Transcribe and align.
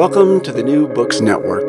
Welcome 0.00 0.40
to 0.44 0.52
the 0.52 0.62
New 0.62 0.88
Books 0.88 1.20
Network. 1.20 1.66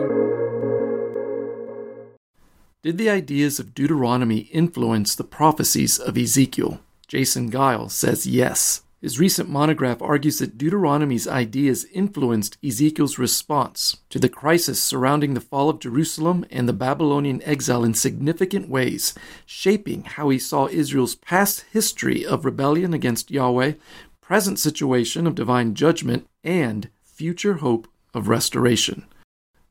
Did 2.82 2.98
the 2.98 3.10
ideas 3.10 3.60
of 3.60 3.76
Deuteronomy 3.76 4.48
influence 4.54 5.16
the 5.16 5.26
prophecies 5.26 6.00
of 6.00 6.18
Ezekiel? 6.18 6.80
Jason 7.10 7.50
Gile 7.50 7.90
says 7.90 8.26
yes. 8.26 8.84
His 9.02 9.20
recent 9.20 9.50
monograph 9.50 10.02
argues 10.02 10.40
that 10.40 10.58
Deuteronomy's 10.58 11.28
ideas 11.28 11.86
influenced 11.92 12.58
Ezekiel's 12.66 13.20
response 13.20 13.98
to 14.10 14.18
the 14.18 14.30
crisis 14.30 14.82
surrounding 14.82 15.34
the 15.34 15.42
fall 15.42 15.70
of 15.70 15.82
Jerusalem 15.82 16.46
and 16.50 16.70
the 16.70 16.74
Babylonian 16.74 17.44
exile 17.44 17.84
in 17.84 17.94
significant 17.94 18.70
ways, 18.70 19.14
shaping 19.46 20.06
how 20.06 20.30
he 20.30 20.40
saw 20.40 20.68
Israel's 20.68 21.16
past 21.16 21.66
history 21.74 22.26
of 22.26 22.46
rebellion 22.46 22.94
against 22.94 23.30
Yahweh, 23.30 23.74
present 24.22 24.58
situation 24.58 25.28
of 25.28 25.36
divine 25.36 25.76
judgment, 25.76 26.26
and 26.46 26.90
future 27.04 27.56
hope 27.56 27.90
of 28.14 28.28
restoration. 28.28 29.06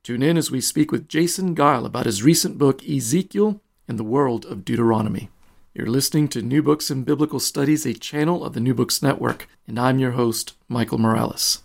Tune 0.02 0.22
in 0.22 0.36
as 0.36 0.50
we 0.50 0.60
speak 0.60 0.90
with 0.90 1.08
Jason 1.08 1.54
Gile 1.54 1.84
about 1.84 2.06
his 2.06 2.22
recent 2.22 2.58
book, 2.58 2.82
Ezekiel 2.88 3.60
and 3.86 3.98
the 3.98 4.04
World 4.04 4.44
of 4.46 4.64
Deuteronomy. 4.64 5.28
You're 5.74 5.86
listening 5.86 6.28
to 6.28 6.42
New 6.42 6.62
Books 6.62 6.90
in 6.90 7.04
Biblical 7.04 7.38
Studies, 7.38 7.86
a 7.86 7.94
channel 7.94 8.44
of 8.44 8.54
the 8.54 8.60
New 8.60 8.74
Books 8.74 9.02
Network, 9.02 9.48
and 9.66 9.78
I'm 9.78 9.98
your 9.98 10.12
host, 10.12 10.54
Michael 10.68 10.98
Morales. 10.98 11.62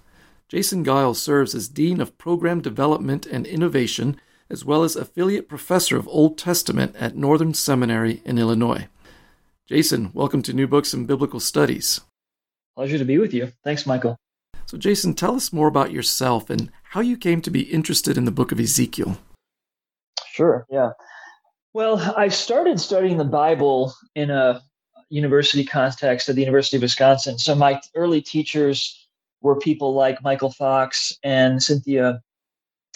Jason 0.47 0.83
Gile 0.83 1.15
serves 1.15 1.55
as 1.55 1.67
Dean 1.67 1.99
of 1.99 2.17
Program 2.17 2.61
Development 2.61 3.25
and 3.25 3.47
Innovation, 3.47 4.19
as 4.49 4.63
well 4.63 4.83
as 4.83 4.95
Affiliate 4.95 5.49
Professor 5.49 5.97
of 5.97 6.07
Old 6.07 6.37
Testament 6.37 6.95
at 6.99 7.15
Northern 7.15 7.53
Seminary 7.53 8.21
in 8.25 8.37
Illinois. 8.37 8.87
Jason, 9.65 10.11
welcome 10.13 10.43
to 10.43 10.53
New 10.53 10.67
Books 10.67 10.93
in 10.93 11.07
Biblical 11.07 11.39
Studies. 11.39 12.01
Pleasure 12.75 12.99
to 12.99 13.05
be 13.05 13.17
with 13.17 13.33
you. 13.33 13.53
Thanks, 13.63 13.87
Michael. 13.87 14.17
So, 14.67 14.77
Jason, 14.77 15.13
tell 15.13 15.35
us 15.35 15.53
more 15.53 15.67
about 15.67 15.91
yourself 15.91 16.49
and 16.49 16.71
how 16.83 17.01
you 17.01 17.17
came 17.17 17.41
to 17.41 17.51
be 17.51 17.61
interested 17.61 18.17
in 18.17 18.25
the 18.25 18.31
book 18.31 18.51
of 18.51 18.59
Ezekiel. 18.59 19.17
Sure, 20.27 20.65
yeah. 20.71 20.91
Well, 21.73 22.13
I 22.17 22.29
started 22.29 22.79
studying 22.79 23.17
the 23.17 23.25
Bible 23.25 23.93
in 24.15 24.31
a 24.31 24.61
university 25.09 25.63
context 25.63 26.29
at 26.29 26.35
the 26.35 26.41
University 26.41 26.77
of 26.77 26.81
Wisconsin. 26.81 27.37
So, 27.37 27.53
my 27.53 27.79
early 27.95 28.21
teachers 28.21 29.07
were 29.41 29.55
people 29.55 29.93
like 29.93 30.23
Michael 30.23 30.51
Fox 30.51 31.13
and 31.23 31.61
Cynthia 31.61 32.21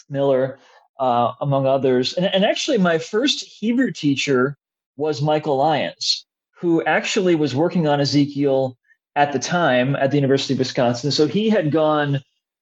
Miller, 0.09 0.58
uh, 1.00 1.34
among 1.40 1.67
others. 1.67 2.14
And, 2.14 2.25
and 2.25 2.44
actually, 2.44 2.80
my 2.80 2.97
first 2.97 3.44
Hebrew 3.44 3.92
teacher 3.92 4.58
was 4.97 5.22
Michael 5.22 5.58
Lyons, 5.58 6.25
who 6.52 6.84
actually 6.86 7.36
was 7.36 7.53
working 7.53 7.88
on 7.88 8.02
Ezekiel 8.02 8.75
at 9.20 9.34
the 9.34 9.39
time 9.39 9.98
at 9.98 10.12
the 10.12 10.17
University 10.17 10.53
of 10.53 10.59
Wisconsin. 10.59 11.12
So 11.12 11.28
he 11.28 11.50
had 11.50 11.73
gone 11.73 12.22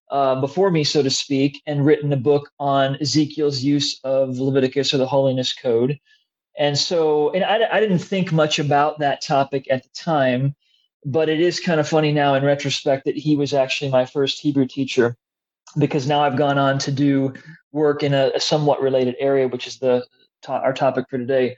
uh, 0.10 0.42
before 0.42 0.72
me, 0.72 0.84
so 0.84 1.04
to 1.04 1.10
speak, 1.12 1.62
and 1.68 1.86
written 1.86 2.12
a 2.12 2.18
book 2.18 2.50
on 2.60 2.98
Ezekiel's 3.00 3.62
use 3.62 4.00
of 4.04 4.40
Leviticus 4.40 4.92
or 4.92 4.98
the 4.98 5.06
Holiness 5.06 5.54
Code. 5.54 6.00
And 6.58 6.76
so, 6.76 7.30
and 7.30 7.44
I, 7.44 7.60
I 7.72 7.80
didn't 7.80 8.00
think 8.00 8.32
much 8.32 8.58
about 8.58 8.98
that 8.98 9.22
topic 9.22 9.68
at 9.70 9.84
the 9.84 9.90
time, 9.90 10.56
but 11.06 11.30
it 11.30 11.40
is 11.40 11.60
kind 11.60 11.80
of 11.80 11.88
funny 11.88 12.12
now 12.12 12.34
in 12.34 12.44
retrospect 12.44 13.06
that 13.06 13.16
he 13.16 13.36
was 13.36 13.54
actually 13.54 13.92
my 13.92 14.08
first 14.08 14.40
Hebrew 14.40 14.66
teacher 14.66 15.16
because 15.78 16.08
now 16.08 16.22
I've 16.22 16.38
gone 16.38 16.58
on 16.58 16.80
to 16.80 16.92
do 16.92 17.36
work 17.72 18.02
in 18.02 18.16
a, 18.16 18.32
a 18.34 18.40
somewhat 18.40 18.82
related 18.82 19.16
area, 19.20 19.48
which 19.48 19.68
is 19.68 19.78
the 19.78 20.04
our 20.48 20.74
topic 20.74 21.06
for 21.08 21.20
today. 21.20 21.56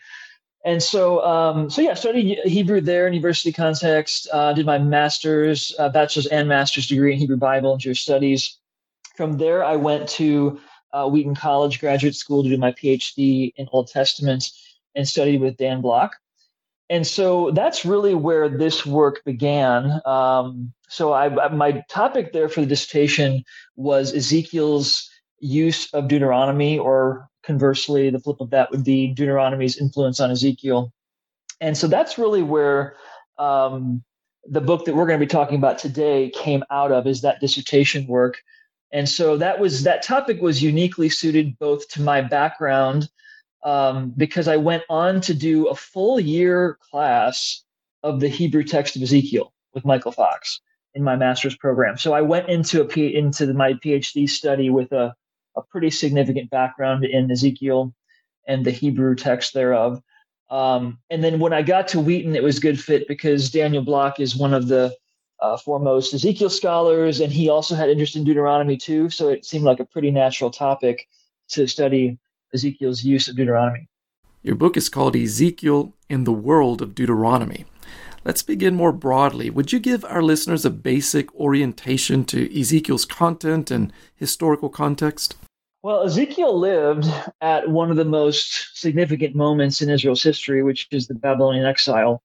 And 0.70 0.84
so, 0.84 1.26
um, 1.26 1.68
so 1.68 1.82
yeah, 1.82 1.96
studied 1.96 2.38
Hebrew 2.46 2.80
there 2.80 3.08
in 3.08 3.14
university 3.14 3.52
context. 3.52 4.28
Uh, 4.32 4.54
did 4.54 4.68
my 4.68 4.78
master's, 4.78 5.74
uh, 5.80 5.90
bachelor's 5.90 6.28
and 6.28 6.48
master's 6.48 6.86
degree 6.86 7.12
in 7.12 7.18
Hebrew 7.18 7.38
Bible 7.38 7.72
and 7.72 7.82
Jewish 7.82 8.04
Studies. 8.04 8.56
From 9.18 9.40
there, 9.40 9.64
I 9.64 9.76
went 9.76 10.08
to 10.10 10.60
uh, 10.94 11.10
Wheaton 11.10 11.34
College 11.34 11.80
Graduate 11.80 12.14
School 12.14 12.44
to 12.44 12.50
do 12.50 12.58
my 12.60 12.72
PhD 12.72 13.52
in 13.56 13.68
Old 13.72 13.88
Testament 13.88 14.52
and 14.94 15.08
studied 15.08 15.42
with 15.42 15.58
Dan 15.58 15.82
Block. 15.82 16.18
And 16.88 17.06
so 17.06 17.50
that's 17.50 17.84
really 17.84 18.14
where 18.14 18.48
this 18.48 18.86
work 18.86 19.24
began. 19.26 20.02
Um, 20.06 20.72
so 20.88 21.14
I, 21.14 21.50
my 21.50 21.84
topic 21.90 22.32
there 22.32 22.48
for 22.48 22.62
the 22.62 22.68
dissertation 22.68 23.44
was 23.76 24.14
Ezekiel's 24.14 25.10
use 25.40 25.92
of 25.96 26.08
Deuteronomy 26.08 26.78
or 26.78 27.29
conversely, 27.50 28.12
the 28.12 28.20
flip 28.20 28.40
of 28.42 28.52
that 28.52 28.70
would 28.70 28.84
be 28.84 29.08
Deuteronomy's 29.08 29.76
influence 29.76 30.20
on 30.20 30.30
Ezekiel. 30.30 30.94
And 31.60 31.76
so 31.76 31.88
that's 31.88 32.20
really 32.20 32.44
where 32.44 32.96
um, 33.40 34.04
the 34.46 34.62
book 34.62 34.86
that 34.86 34.94
we're 34.94 35.08
going 35.08 35.20
to 35.20 35.26
be 35.26 35.30
talking 35.30 35.58
about 35.58 35.80
today 35.80 36.30
came 36.30 36.64
out 36.70 36.92
of 36.92 37.08
is 37.08 37.22
that 37.22 37.40
dissertation 37.40 38.06
work. 38.06 38.38
And 38.94 39.10
so 39.10 39.36
that 39.38 39.60
was 39.60 39.82
that 39.82 40.04
topic 40.04 40.44
was 40.44 40.62
uniquely 40.62 41.10
suited 41.10 41.58
both 41.58 41.90
to 41.90 42.04
my 42.04 42.22
background 42.22 43.10
um, 43.64 44.14
because 44.16 44.48
I 44.48 44.58
went 44.58 44.84
on 44.88 45.20
to 45.22 45.34
do 45.34 45.70
a 45.70 45.76
full 45.76 46.20
year 46.20 46.78
class 46.92 47.64
of 48.04 48.20
the 48.20 48.28
Hebrew 48.30 48.64
text 48.64 48.96
of 48.96 49.02
Ezekiel 49.02 49.52
with 49.74 49.86
Michael 49.86 50.12
Fox 50.12 50.62
in 50.94 51.04
my 51.04 51.16
master's 51.16 51.58
program. 51.58 51.98
So 51.98 52.14
I 52.14 52.22
went 52.22 52.48
into 52.48 52.80
a 52.80 52.86
P, 52.86 53.16
into 53.16 53.52
my 53.56 53.74
PhD 53.74 54.30
study 54.30 54.70
with 54.70 54.92
a 54.92 55.16
a 55.60 55.64
pretty 55.64 55.90
significant 55.90 56.50
background 56.50 57.06
in 57.06 57.30
Ezekiel 57.32 57.94
and 58.48 58.66
the 58.66 58.72
Hebrew 58.72 59.16
text 59.16 59.54
thereof. 59.54 60.02
Um, 60.50 61.00
and 61.10 61.24
then 61.24 61.40
when 61.40 61.54
I 61.54 61.62
got 61.62 61.88
to 61.90 62.00
Wheaton, 62.00 62.36
it 62.36 62.44
was 62.44 62.60
good 62.60 62.80
fit 62.80 63.08
because 63.08 63.52
Daniel 63.52 63.84
Block 63.84 64.20
is 64.20 64.36
one 64.36 64.54
of 64.54 64.68
the 64.68 64.96
uh, 65.40 65.58
foremost 65.58 66.14
Ezekiel 66.14 66.50
scholars, 66.50 67.20
and 67.20 67.32
he 67.32 67.50
also 67.50 67.76
had 67.76 67.90
interest 67.90 68.16
in 68.16 68.24
Deuteronomy 68.24 68.76
too. 68.76 69.10
So 69.10 69.30
it 69.30 69.46
seemed 69.46 69.64
like 69.64 69.80
a 69.80 69.86
pretty 69.86 70.12
natural 70.12 70.50
topic 70.50 71.08
to 71.50 71.68
study 71.68 72.18
Ezekiel's 72.54 73.04
use 73.04 73.28
of 73.28 73.36
Deuteronomy. 73.36 73.88
Your 74.42 74.56
book 74.56 74.76
is 74.76 74.90
called 74.90 75.16
Ezekiel 75.16 75.94
in 76.10 76.24
the 76.24 76.34
World 76.34 76.82
of 76.82 76.96
Deuteronomy. 76.96 77.66
Let's 78.26 78.44
begin 78.44 78.76
more 78.76 78.92
broadly. 78.92 79.50
Would 79.50 79.72
you 79.72 79.80
give 79.80 80.04
our 80.06 80.22
listeners 80.22 80.66
a 80.66 80.70
basic 80.70 81.34
orientation 81.36 82.26
to 82.26 82.60
Ezekiel's 82.60 83.06
content 83.06 83.72
and 83.72 83.94
historical 84.16 84.70
context? 84.70 85.36
Well, 85.82 86.04
Ezekiel 86.04 86.60
lived 86.60 87.08
at 87.40 87.70
one 87.70 87.90
of 87.90 87.96
the 87.96 88.04
most 88.04 88.78
significant 88.78 89.34
moments 89.34 89.82
in 89.82 89.90
Israel's 89.90 90.22
history, 90.22 90.62
which 90.62 90.88
is 90.92 91.08
the 91.08 91.16
Babylonian 91.16 91.66
exile, 91.66 92.22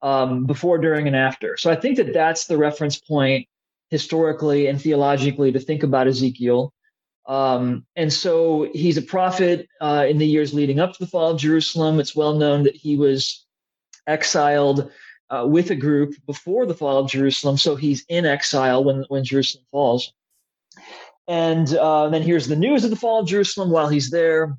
um, 0.00 0.46
before, 0.46 0.78
during, 0.78 1.06
and 1.06 1.14
after. 1.14 1.58
So 1.58 1.70
I 1.70 1.76
think 1.76 1.98
that 1.98 2.14
that's 2.14 2.46
the 2.46 2.56
reference 2.56 2.98
point 2.98 3.46
historically 3.90 4.66
and 4.66 4.80
theologically 4.80 5.52
to 5.52 5.60
think 5.60 5.82
about 5.82 6.06
Ezekiel. 6.06 6.72
Um, 7.26 7.84
and 7.96 8.10
so 8.10 8.70
he's 8.72 8.96
a 8.96 9.02
prophet 9.02 9.68
uh, 9.80 10.06
in 10.08 10.16
the 10.16 10.26
years 10.26 10.54
leading 10.54 10.80
up 10.80 10.94
to 10.94 10.98
the 10.98 11.10
fall 11.10 11.32
of 11.32 11.40
Jerusalem. 11.40 12.00
It's 12.00 12.16
well 12.16 12.34
known 12.34 12.62
that 12.62 12.76
he 12.76 12.96
was 12.96 13.44
exiled 14.06 14.90
uh, 15.28 15.44
with 15.46 15.70
a 15.70 15.76
group 15.76 16.14
before 16.24 16.64
the 16.64 16.74
fall 16.74 16.98
of 16.98 17.10
Jerusalem. 17.10 17.58
So 17.58 17.76
he's 17.76 18.06
in 18.08 18.24
exile 18.24 18.84
when, 18.84 19.04
when 19.08 19.24
Jerusalem 19.24 19.64
falls. 19.70 20.12
And 21.28 21.74
uh, 21.74 22.08
then 22.08 22.22
here's 22.22 22.46
the 22.46 22.56
news 22.56 22.84
of 22.84 22.90
the 22.90 22.96
fall 22.96 23.20
of 23.20 23.28
Jerusalem 23.28 23.70
while 23.70 23.88
he's 23.88 24.10
there. 24.10 24.56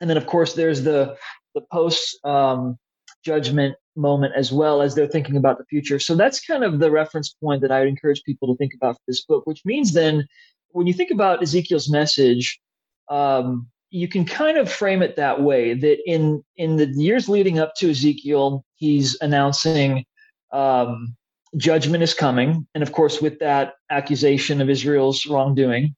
And 0.00 0.08
then, 0.08 0.16
of 0.16 0.26
course, 0.26 0.54
there's 0.54 0.82
the, 0.82 1.16
the 1.54 1.62
post 1.72 2.18
um, 2.24 2.78
judgment 3.24 3.76
moment 3.96 4.34
as 4.36 4.52
well 4.52 4.82
as 4.82 4.94
they're 4.94 5.08
thinking 5.08 5.36
about 5.36 5.58
the 5.58 5.64
future. 5.64 5.98
So 5.98 6.14
that's 6.14 6.44
kind 6.44 6.64
of 6.64 6.78
the 6.78 6.90
reference 6.90 7.34
point 7.42 7.62
that 7.62 7.70
I 7.70 7.80
would 7.80 7.88
encourage 7.88 8.22
people 8.24 8.48
to 8.48 8.56
think 8.56 8.74
about 8.74 8.96
for 8.96 9.02
this 9.06 9.24
book, 9.24 9.46
which 9.46 9.62
means 9.64 9.92
then 9.92 10.26
when 10.70 10.86
you 10.86 10.92
think 10.92 11.10
about 11.10 11.42
Ezekiel's 11.42 11.88
message, 11.90 12.60
um, 13.08 13.68
you 13.90 14.08
can 14.08 14.24
kind 14.24 14.58
of 14.58 14.70
frame 14.70 15.02
it 15.02 15.14
that 15.16 15.40
way 15.40 15.72
that 15.72 15.98
in 16.04 16.42
in 16.56 16.76
the 16.76 16.86
years 16.86 17.28
leading 17.28 17.60
up 17.60 17.74
to 17.76 17.90
Ezekiel, 17.90 18.64
he's 18.74 19.16
announcing 19.20 20.04
um, 20.52 21.14
judgment 21.56 22.02
is 22.02 22.12
coming, 22.12 22.66
and 22.74 22.82
of 22.82 22.90
course, 22.90 23.22
with 23.22 23.38
that 23.38 23.74
accusation 23.90 24.60
of 24.60 24.68
Israel's 24.68 25.26
wrongdoing, 25.26 25.94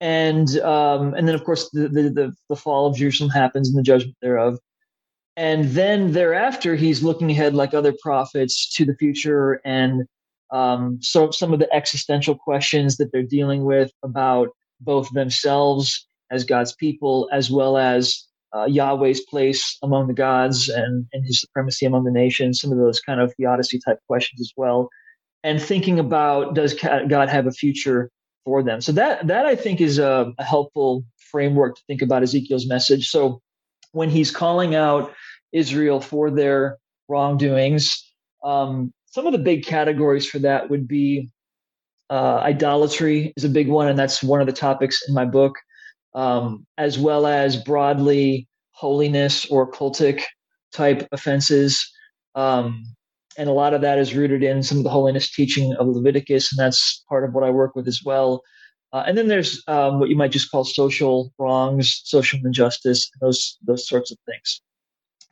and 0.00 0.58
um, 0.60 1.14
and 1.14 1.28
then 1.28 1.34
of 1.34 1.44
course 1.44 1.70
the, 1.70 1.88
the, 1.88 2.02
the 2.10 2.34
the 2.48 2.56
fall 2.56 2.86
of 2.86 2.96
Jerusalem 2.96 3.30
happens 3.30 3.68
and 3.68 3.78
the 3.78 3.82
judgment 3.82 4.16
thereof, 4.22 4.58
and 5.36 5.64
then 5.66 6.12
thereafter 6.12 6.76
he's 6.76 7.02
looking 7.02 7.30
ahead 7.30 7.54
like 7.54 7.74
other 7.74 7.94
prophets 8.02 8.72
to 8.74 8.84
the 8.84 8.94
future 8.94 9.60
and 9.64 10.06
um, 10.50 10.98
so 11.00 11.30
some 11.30 11.52
of 11.52 11.60
the 11.60 11.72
existential 11.72 12.34
questions 12.34 12.96
that 12.96 13.12
they're 13.12 13.22
dealing 13.22 13.64
with 13.64 13.92
about 14.02 14.48
both 14.80 15.08
themselves 15.10 16.06
as 16.30 16.44
God's 16.44 16.74
people, 16.74 17.28
as 17.32 17.50
well 17.50 17.76
as 17.76 18.26
uh, 18.54 18.64
Yahweh's 18.64 19.20
place 19.20 19.78
among 19.82 20.08
the 20.08 20.14
gods 20.14 20.68
and, 20.68 21.06
and 21.12 21.24
his 21.24 21.40
supremacy 21.40 21.86
among 21.86 22.04
the 22.04 22.10
nations, 22.10 22.60
some 22.60 22.72
of 22.72 22.78
those 22.78 23.00
kind 23.00 23.20
of 23.20 23.32
theodicy 23.34 23.78
type 23.84 23.98
questions 24.08 24.40
as 24.40 24.52
well. 24.56 24.88
And 25.44 25.62
thinking 25.62 25.98
about 25.98 26.54
does 26.54 26.74
God 26.74 27.28
have 27.28 27.46
a 27.46 27.52
future 27.52 28.10
for 28.44 28.62
them? 28.62 28.80
So 28.80 28.92
that 28.92 29.26
that 29.26 29.46
I 29.46 29.54
think 29.54 29.80
is 29.80 29.98
a, 29.98 30.32
a 30.38 30.44
helpful 30.44 31.04
framework 31.30 31.76
to 31.76 31.82
think 31.86 32.02
about 32.02 32.22
Ezekiel's 32.22 32.66
message. 32.66 33.08
So 33.08 33.40
when 33.92 34.10
he's 34.10 34.30
calling 34.30 34.74
out 34.74 35.12
Israel 35.52 36.00
for 36.00 36.30
their 36.30 36.78
wrongdoings, 37.08 38.04
um, 38.44 38.92
some 39.06 39.26
of 39.26 39.32
the 39.32 39.38
big 39.38 39.64
categories 39.64 40.26
for 40.26 40.38
that 40.40 40.70
would 40.70 40.86
be 40.86 41.30
uh, 42.08 42.40
idolatry 42.42 43.32
is 43.36 43.44
a 43.44 43.48
big 43.48 43.68
one, 43.68 43.88
and 43.88 43.98
that's 43.98 44.22
one 44.22 44.40
of 44.40 44.46
the 44.46 44.52
topics 44.52 45.02
in 45.08 45.14
my 45.14 45.24
book 45.24 45.54
um, 46.14 46.66
as 46.78 46.98
well 46.98 47.26
as 47.26 47.56
broadly 47.56 48.48
holiness 48.72 49.46
or 49.46 49.70
cultic 49.70 50.22
type 50.72 51.06
offenses. 51.12 51.90
Um, 52.34 52.84
and 53.40 53.48
a 53.48 53.54
lot 53.54 53.72
of 53.72 53.80
that 53.80 53.98
is 53.98 54.14
rooted 54.14 54.42
in 54.42 54.62
some 54.62 54.76
of 54.76 54.84
the 54.84 54.90
holiness 54.90 55.30
teaching 55.30 55.74
of 55.76 55.86
Leviticus, 55.86 56.52
and 56.52 56.58
that's 56.58 57.02
part 57.08 57.24
of 57.24 57.32
what 57.32 57.42
I 57.42 57.48
work 57.48 57.74
with 57.74 57.88
as 57.88 58.02
well. 58.04 58.42
Uh, 58.92 59.02
and 59.06 59.16
then 59.16 59.28
there's 59.28 59.62
um, 59.66 59.98
what 59.98 60.10
you 60.10 60.16
might 60.16 60.30
just 60.30 60.50
call 60.50 60.62
social 60.62 61.32
wrongs, 61.38 62.02
social 62.04 62.38
injustice, 62.44 63.10
those 63.22 63.56
those 63.66 63.88
sorts 63.88 64.12
of 64.12 64.18
things. 64.26 64.60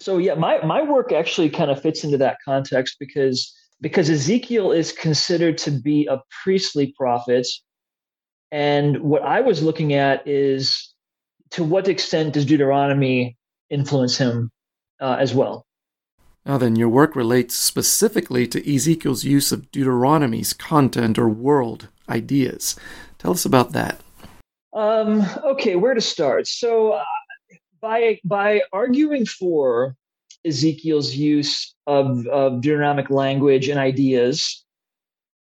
So 0.01 0.17
yeah, 0.17 0.35
my 0.35 0.65
my 0.65 0.81
work 0.81 1.13
actually 1.13 1.51
kind 1.51 1.71
of 1.71 1.83
fits 1.83 2.03
into 2.03 2.17
that 2.17 2.39
context 2.43 2.97
because 2.99 3.55
because 3.83 4.09
Ezekiel 4.09 4.73
is 4.73 4.91
considered 4.91 5.59
to 5.59 5.71
be 5.71 6.07
a 6.07 6.23
priestly 6.43 6.95
prophet, 6.97 7.47
and 8.51 9.01
what 9.01 9.21
I 9.21 9.43
was 9.43 9.63
looking 9.63 9.93
at 9.93 10.27
is 10.27 10.95
to 11.51 11.63
what 11.63 11.89
extent 11.89 12.33
does 12.33 12.47
Deuteronomy 12.47 13.37
influence 13.69 14.17
him 14.17 14.51
uh, 14.99 15.19
as 15.21 15.35
well? 15.35 15.68
Now, 16.47 16.57
then, 16.57 16.77
your 16.77 16.89
work 16.89 17.15
relates 17.15 17.55
specifically 17.55 18.47
to 18.49 18.75
Ezekiel's 18.75 19.25
use 19.25 19.53
of 19.53 19.71
Deuteronomy's 19.71 20.53
content 20.53 21.19
or 21.19 21.29
world 21.29 21.89
ideas. 22.09 22.77
Tell 23.19 23.33
us 23.33 23.45
about 23.45 23.73
that. 23.73 24.01
Um, 24.73 25.27
okay, 25.45 25.77
where 25.77 25.95
to 25.95 26.01
start? 26.01 26.47
So, 26.47 26.93
uh, 26.93 27.05
by 27.81 28.19
by 28.25 28.63
arguing 28.73 29.27
for 29.27 29.95
Ezekiel's 30.45 31.15
use 31.15 31.75
of, 31.87 32.27
of 32.27 32.61
Deuteronomic 32.61 33.11
language 33.11 33.69
and 33.69 33.79
ideas, 33.79 34.65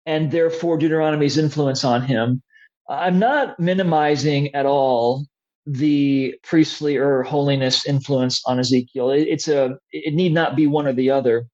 and 0.05 0.31
therefore 0.31 0.77
Deuteronomy's 0.77 1.37
influence 1.37 1.83
on 1.83 2.01
him, 2.01 2.41
I'm 2.89 3.19
not 3.19 3.59
minimizing 3.59 4.53
at 4.55 4.65
all 4.65 5.25
the 5.67 6.33
priestly 6.43 6.95
or 6.95 7.23
holiness 7.23 7.85
influence 7.85 8.41
on 8.45 8.57
Ezekiel. 8.59 9.11
It, 9.11 9.27
it's 9.27 9.47
a 9.49 9.77
it 9.91 10.13
need 10.13 10.33
not 10.33 10.55
be 10.55 10.65
one 10.65 10.87
or 10.87 10.93
the 10.93 11.11
other. 11.11 11.45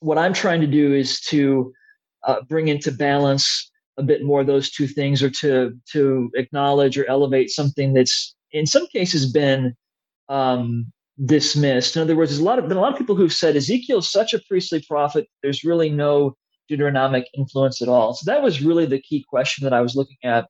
What 0.00 0.18
I'm 0.18 0.34
trying 0.34 0.60
to 0.60 0.66
do 0.66 0.92
is 0.92 1.20
to 1.22 1.72
uh, 2.24 2.42
bring 2.48 2.68
into 2.68 2.90
balance 2.90 3.70
a 3.96 4.02
bit 4.02 4.24
more 4.24 4.42
those 4.42 4.70
two 4.70 4.88
things, 4.88 5.22
or 5.22 5.30
to 5.30 5.72
to 5.92 6.30
acknowledge 6.34 6.98
or 6.98 7.08
elevate 7.08 7.50
something 7.50 7.94
that's 7.94 8.34
in 8.50 8.66
some 8.66 8.88
cases 8.88 9.32
been 9.32 9.74
um, 10.28 10.92
dismissed. 11.24 11.94
In 11.94 12.02
other 12.02 12.16
words, 12.16 12.32
there's 12.32 12.40
a 12.40 12.44
lot 12.44 12.58
of 12.58 12.68
been 12.68 12.76
a 12.76 12.80
lot 12.80 12.92
of 12.92 12.98
people 12.98 13.14
who've 13.14 13.32
said 13.32 13.54
Ezekiel's 13.54 14.10
such 14.10 14.34
a 14.34 14.42
priestly 14.48 14.82
prophet. 14.82 15.28
There's 15.44 15.62
really 15.62 15.90
no 15.90 16.36
Deuteronomic 16.68 17.24
influence 17.38 17.80
at 17.80 17.88
all. 17.88 18.14
So 18.14 18.30
that 18.32 18.42
was 18.42 18.62
really 18.62 18.86
the 18.86 19.00
key 19.00 19.24
question 19.28 19.62
that 19.62 19.72
I 19.72 19.80
was 19.80 19.94
looking 19.94 20.16
at 20.24 20.48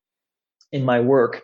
in 0.73 0.85
my 0.85 1.01
work. 1.01 1.43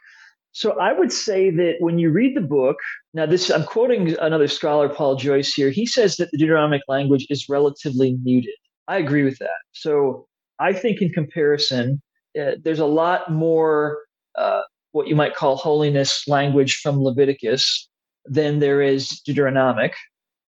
So 0.52 0.78
I 0.80 0.92
would 0.92 1.12
say 1.12 1.50
that 1.50 1.76
when 1.78 1.98
you 1.98 2.10
read 2.10 2.36
the 2.36 2.40
book, 2.40 2.76
now 3.14 3.26
this 3.26 3.50
I'm 3.50 3.64
quoting 3.64 4.16
another 4.20 4.48
scholar, 4.48 4.88
Paul 4.88 5.16
Joyce 5.16 5.52
here. 5.52 5.70
He 5.70 5.86
says 5.86 6.16
that 6.16 6.30
the 6.32 6.38
Deuteronomic 6.38 6.80
language 6.88 7.26
is 7.30 7.48
relatively 7.48 8.18
muted. 8.22 8.54
I 8.88 8.98
agree 8.98 9.22
with 9.22 9.38
that. 9.38 9.60
So 9.72 10.26
I 10.58 10.72
think 10.72 11.00
in 11.00 11.10
comparison, 11.10 12.02
uh, 12.40 12.52
there's 12.62 12.80
a 12.80 12.86
lot 12.86 13.30
more 13.30 13.98
uh, 14.36 14.62
what 14.92 15.06
you 15.06 15.14
might 15.14 15.36
call 15.36 15.56
holiness 15.56 16.26
language 16.26 16.76
from 16.76 17.00
Leviticus 17.00 17.88
than 18.26 18.58
there 18.58 18.82
is 18.82 19.20
Deuteronomic, 19.26 19.92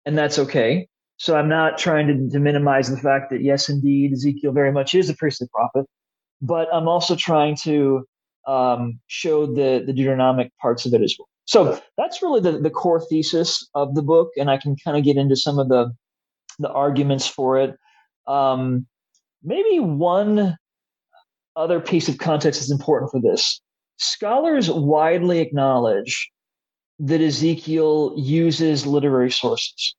and 0.06 0.16
that's 0.16 0.38
okay. 0.38 0.88
So 1.18 1.36
I'm 1.36 1.48
not 1.48 1.76
trying 1.76 2.06
to, 2.06 2.30
to 2.30 2.38
minimize 2.38 2.90
the 2.90 2.96
fact 2.96 3.30
that 3.30 3.42
yes, 3.42 3.68
indeed, 3.68 4.14
Ezekiel 4.14 4.52
very 4.52 4.72
much 4.72 4.94
is 4.94 5.10
a 5.10 5.14
priestly 5.14 5.48
prophet, 5.52 5.86
but 6.40 6.68
I'm 6.72 6.88
also 6.88 7.14
trying 7.14 7.56
to 7.56 8.06
um, 8.46 9.00
showed 9.06 9.56
the 9.56 9.82
the 9.86 9.92
Deuteronomic 9.92 10.50
parts 10.60 10.86
of 10.86 10.94
it 10.94 11.02
as 11.02 11.14
well. 11.18 11.28
So 11.44 11.80
that's 11.96 12.22
really 12.22 12.40
the, 12.40 12.60
the 12.60 12.70
core 12.70 13.00
thesis 13.00 13.68
of 13.74 13.94
the 13.94 14.02
book, 14.02 14.30
and 14.36 14.50
I 14.50 14.56
can 14.56 14.76
kind 14.76 14.96
of 14.96 15.04
get 15.04 15.16
into 15.16 15.36
some 15.36 15.58
of 15.58 15.68
the 15.68 15.92
the 16.58 16.70
arguments 16.70 17.26
for 17.26 17.58
it. 17.58 17.76
Um, 18.26 18.86
maybe 19.42 19.80
one 19.80 20.56
other 21.56 21.80
piece 21.80 22.08
of 22.08 22.18
context 22.18 22.60
is 22.60 22.70
important 22.70 23.10
for 23.10 23.20
this. 23.20 23.60
Scholars 23.96 24.70
widely 24.70 25.40
acknowledge 25.40 26.30
that 27.00 27.20
Ezekiel 27.20 28.14
uses 28.16 28.86
literary 28.86 29.30
sources, 29.30 29.96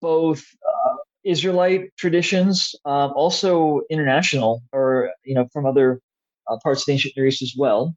both 0.00 0.44
uh, 0.66 0.94
Israelite 1.24 1.94
traditions, 1.96 2.74
um, 2.84 3.12
also 3.14 3.82
international 3.90 4.62
or 4.72 5.10
you 5.24 5.34
know 5.34 5.46
from 5.52 5.66
other 5.66 6.00
uh, 6.48 6.56
parts 6.62 6.82
of 6.82 6.86
the 6.86 6.92
ancient 6.92 7.14
Near 7.16 7.26
East 7.26 7.42
as 7.42 7.54
well. 7.56 7.94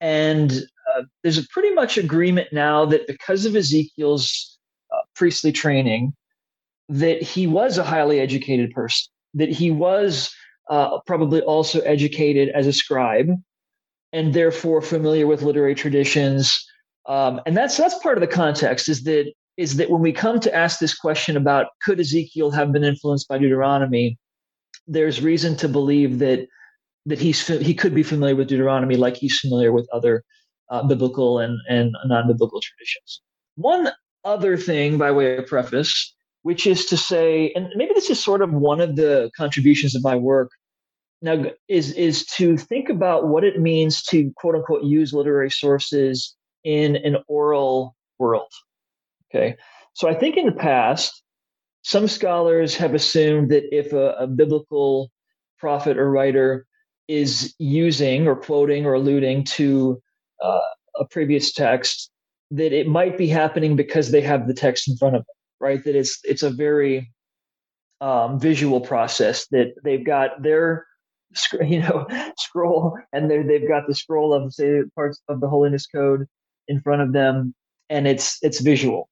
And 0.00 0.52
uh, 0.52 1.02
there's 1.22 1.38
a 1.38 1.46
pretty 1.48 1.72
much 1.74 1.96
agreement 1.98 2.48
now 2.52 2.84
that 2.86 3.06
because 3.06 3.44
of 3.46 3.56
Ezekiel's 3.56 4.58
uh, 4.92 5.00
priestly 5.14 5.52
training, 5.52 6.12
that 6.88 7.22
he 7.22 7.46
was 7.46 7.78
a 7.78 7.84
highly 7.84 8.20
educated 8.20 8.70
person, 8.70 9.10
that 9.34 9.50
he 9.50 9.70
was 9.70 10.32
uh, 10.70 10.98
probably 11.06 11.40
also 11.42 11.80
educated 11.80 12.48
as 12.50 12.66
a 12.66 12.72
scribe, 12.72 13.30
and 14.12 14.34
therefore 14.34 14.80
familiar 14.80 15.26
with 15.26 15.42
literary 15.42 15.74
traditions. 15.74 16.64
Um, 17.08 17.40
and 17.46 17.56
that's 17.56 17.76
that's 17.76 17.98
part 17.98 18.16
of 18.16 18.20
the 18.20 18.34
context 18.34 18.88
is 18.88 19.04
that 19.04 19.32
is 19.56 19.76
that 19.76 19.90
when 19.90 20.02
we 20.02 20.12
come 20.12 20.38
to 20.40 20.54
ask 20.54 20.78
this 20.78 20.94
question 20.94 21.36
about 21.36 21.68
could 21.82 21.98
Ezekiel 22.00 22.50
have 22.50 22.72
been 22.72 22.84
influenced 22.84 23.28
by 23.28 23.38
Deuteronomy, 23.38 24.18
there's 24.86 25.22
reason 25.22 25.56
to 25.56 25.68
believe 25.68 26.18
that 26.18 26.46
that 27.06 27.20
he's 27.20 27.46
he 27.46 27.74
could 27.74 27.94
be 27.94 28.02
familiar 28.02 28.36
with 28.36 28.48
Deuteronomy 28.48 28.96
like 28.96 29.16
he's 29.16 29.38
familiar 29.38 29.72
with 29.72 29.88
other 29.92 30.24
uh, 30.70 30.82
biblical 30.82 31.38
and 31.38 31.58
and 31.68 31.96
non-biblical 32.04 32.60
traditions. 32.60 33.22
One 33.54 33.90
other 34.24 34.56
thing, 34.56 34.98
by 34.98 35.12
way 35.12 35.36
of 35.36 35.46
preface, 35.46 36.14
which 36.42 36.66
is 36.66 36.84
to 36.86 36.96
say, 36.96 37.52
and 37.54 37.68
maybe 37.76 37.92
this 37.94 38.10
is 38.10 38.22
sort 38.22 38.42
of 38.42 38.52
one 38.52 38.80
of 38.80 38.96
the 38.96 39.30
contributions 39.36 39.94
of 39.94 40.02
my 40.02 40.16
work 40.16 40.50
now, 41.22 41.44
is 41.68 41.92
is 41.92 42.26
to 42.26 42.56
think 42.56 42.88
about 42.88 43.28
what 43.28 43.44
it 43.44 43.60
means 43.60 44.02
to 44.04 44.30
quote 44.36 44.56
unquote 44.56 44.82
use 44.82 45.12
literary 45.12 45.50
sources 45.50 46.34
in 46.64 46.96
an 46.96 47.16
oral 47.28 47.94
world. 48.18 48.50
Okay, 49.30 49.56
so 49.94 50.08
I 50.08 50.14
think 50.14 50.36
in 50.36 50.46
the 50.46 50.52
past, 50.52 51.22
some 51.82 52.08
scholars 52.08 52.74
have 52.76 52.94
assumed 52.94 53.50
that 53.52 53.64
if 53.72 53.92
a, 53.92 54.16
a 54.18 54.26
biblical 54.26 55.10
prophet 55.58 55.96
or 55.96 56.10
writer 56.10 56.65
is 57.08 57.54
using 57.58 58.26
or 58.26 58.36
quoting 58.36 58.86
or 58.86 58.94
alluding 58.94 59.44
to 59.44 60.00
uh, 60.42 60.60
a 60.98 61.04
previous 61.06 61.52
text 61.52 62.10
that 62.50 62.72
it 62.72 62.86
might 62.86 63.18
be 63.18 63.26
happening 63.26 63.76
because 63.76 64.10
they 64.10 64.20
have 64.20 64.46
the 64.46 64.54
text 64.54 64.88
in 64.88 64.96
front 64.96 65.16
of 65.16 65.20
them 65.20 65.36
right? 65.60 65.82
That 65.84 65.96
it's 65.96 66.20
it's 66.24 66.42
a 66.42 66.50
very 66.50 67.12
um, 68.00 68.38
visual 68.38 68.80
process 68.80 69.46
that 69.48 69.74
they've 69.84 70.04
got 70.04 70.42
their 70.42 70.86
you 71.64 71.80
know 71.80 72.06
scroll 72.38 72.98
and 73.12 73.30
they've 73.30 73.68
got 73.68 73.86
the 73.86 73.94
scroll 73.94 74.32
of 74.32 74.52
say 74.52 74.82
parts 74.94 75.20
of 75.28 75.40
the 75.40 75.48
holiness 75.48 75.86
code 75.86 76.26
in 76.68 76.80
front 76.80 77.02
of 77.02 77.12
them 77.12 77.54
and 77.90 78.06
it's 78.06 78.38
it's 78.42 78.60
visual. 78.60 79.08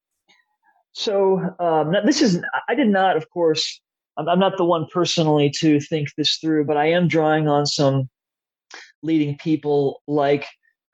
So 0.93 1.41
um, 1.59 1.93
this 2.05 2.23
is 2.23 2.41
i 2.69 2.75
did 2.75 2.89
not 2.89 3.17
of 3.17 3.29
course 3.31 3.81
I'm 4.17 4.39
not 4.39 4.57
the 4.57 4.65
one 4.65 4.87
personally 4.93 5.51
to 5.59 5.81
think 5.81 6.09
this 6.17 6.37
through, 6.37 6.65
but 6.65 6.77
I 6.77 6.87
am 6.87 7.09
drawing 7.09 7.49
on 7.49 7.67
some 7.67 8.09
leading 9.03 9.37
people 9.37 10.03
like 10.07 10.47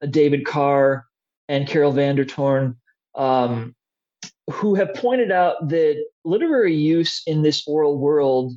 David 0.09 0.47
Carr 0.47 1.07
and 1.49 1.67
Karel 1.67 1.93
van 1.93 2.17
der 2.17 2.25
Toorn, 2.25 2.77
um, 3.15 3.75
who 4.51 4.75
have 4.75 4.95
pointed 4.95 5.31
out 5.31 5.69
that 5.69 6.03
literary 6.25 6.75
use 6.75 7.23
in 7.27 7.43
this 7.43 7.67
oral 7.67 7.99
world 7.99 8.55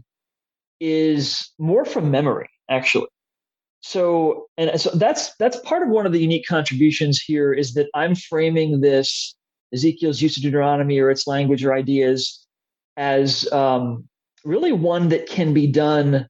is 0.79 1.51
more 1.59 1.85
from 1.85 2.11
memory, 2.11 2.49
actually. 2.69 3.07
So, 3.81 4.47
and 4.57 4.79
so 4.79 4.91
that's 4.91 5.35
that's 5.35 5.57
part 5.59 5.83
of 5.83 5.89
one 5.89 6.05
of 6.05 6.13
the 6.13 6.19
unique 6.19 6.45
contributions 6.47 7.19
here 7.19 7.51
is 7.51 7.73
that 7.73 7.89
I'm 7.93 8.15
framing 8.15 8.79
this 8.79 9.35
Ezekiel's 9.73 10.21
use 10.21 10.37
of 10.37 10.43
Deuteronomy 10.43 10.99
or 10.99 11.09
its 11.09 11.27
language 11.27 11.65
or 11.65 11.73
ideas 11.73 12.45
as 12.95 13.51
um, 13.51 14.07
really 14.43 14.71
one 14.71 15.09
that 15.09 15.27
can 15.27 15.53
be 15.53 15.67
done 15.67 16.27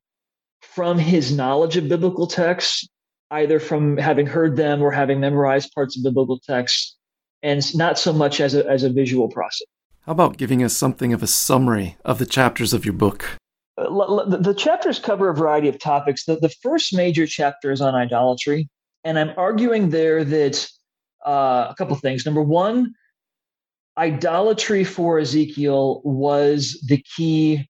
from 0.61 0.97
his 0.97 1.31
knowledge 1.31 1.77
of 1.77 1.89
biblical 1.89 2.27
texts. 2.27 2.87
either 3.33 3.59
from 3.59 3.97
having 3.97 4.27
heard 4.27 4.55
them 4.55 4.81
or 4.81 4.91
having 4.91 5.19
memorized 5.19 5.73
parts 5.73 5.97
of 5.97 6.03
the 6.03 6.11
biblical 6.11 6.39
texts, 6.39 6.95
and 7.41 7.75
not 7.75 7.97
so 7.97 8.13
much 8.13 8.39
as 8.39 8.53
a, 8.53 8.65
as 8.69 8.83
a 8.83 8.89
visual 8.89 9.27
process. 9.27 9.65
How 10.01 10.11
about 10.11 10.37
giving 10.37 10.63
us 10.63 10.73
something 10.73 11.13
of 11.13 11.23
a 11.23 11.27
summary 11.27 11.97
of 12.05 12.19
the 12.19 12.25
chapters 12.25 12.73
of 12.73 12.85
your 12.85 12.93
book? 12.93 13.37
Uh, 13.77 14.25
the 14.25 14.53
chapters 14.53 14.99
cover 14.99 15.29
a 15.29 15.33
variety 15.33 15.67
of 15.67 15.79
topics. 15.79 16.25
The, 16.25 16.35
the 16.35 16.49
first 16.49 16.93
major 16.93 17.25
chapter 17.25 17.71
is 17.71 17.81
on 17.81 17.95
idolatry, 17.95 18.69
and 19.03 19.17
I'm 19.17 19.31
arguing 19.35 19.89
there 19.89 20.23
that 20.23 20.67
uh, 21.25 21.67
a 21.69 21.75
couple 21.77 21.95
things. 21.95 22.25
Number 22.25 22.43
one, 22.43 22.93
idolatry 23.97 24.83
for 24.83 25.17
Ezekiel 25.19 26.01
was 26.03 26.79
the 26.87 27.03
key 27.15 27.67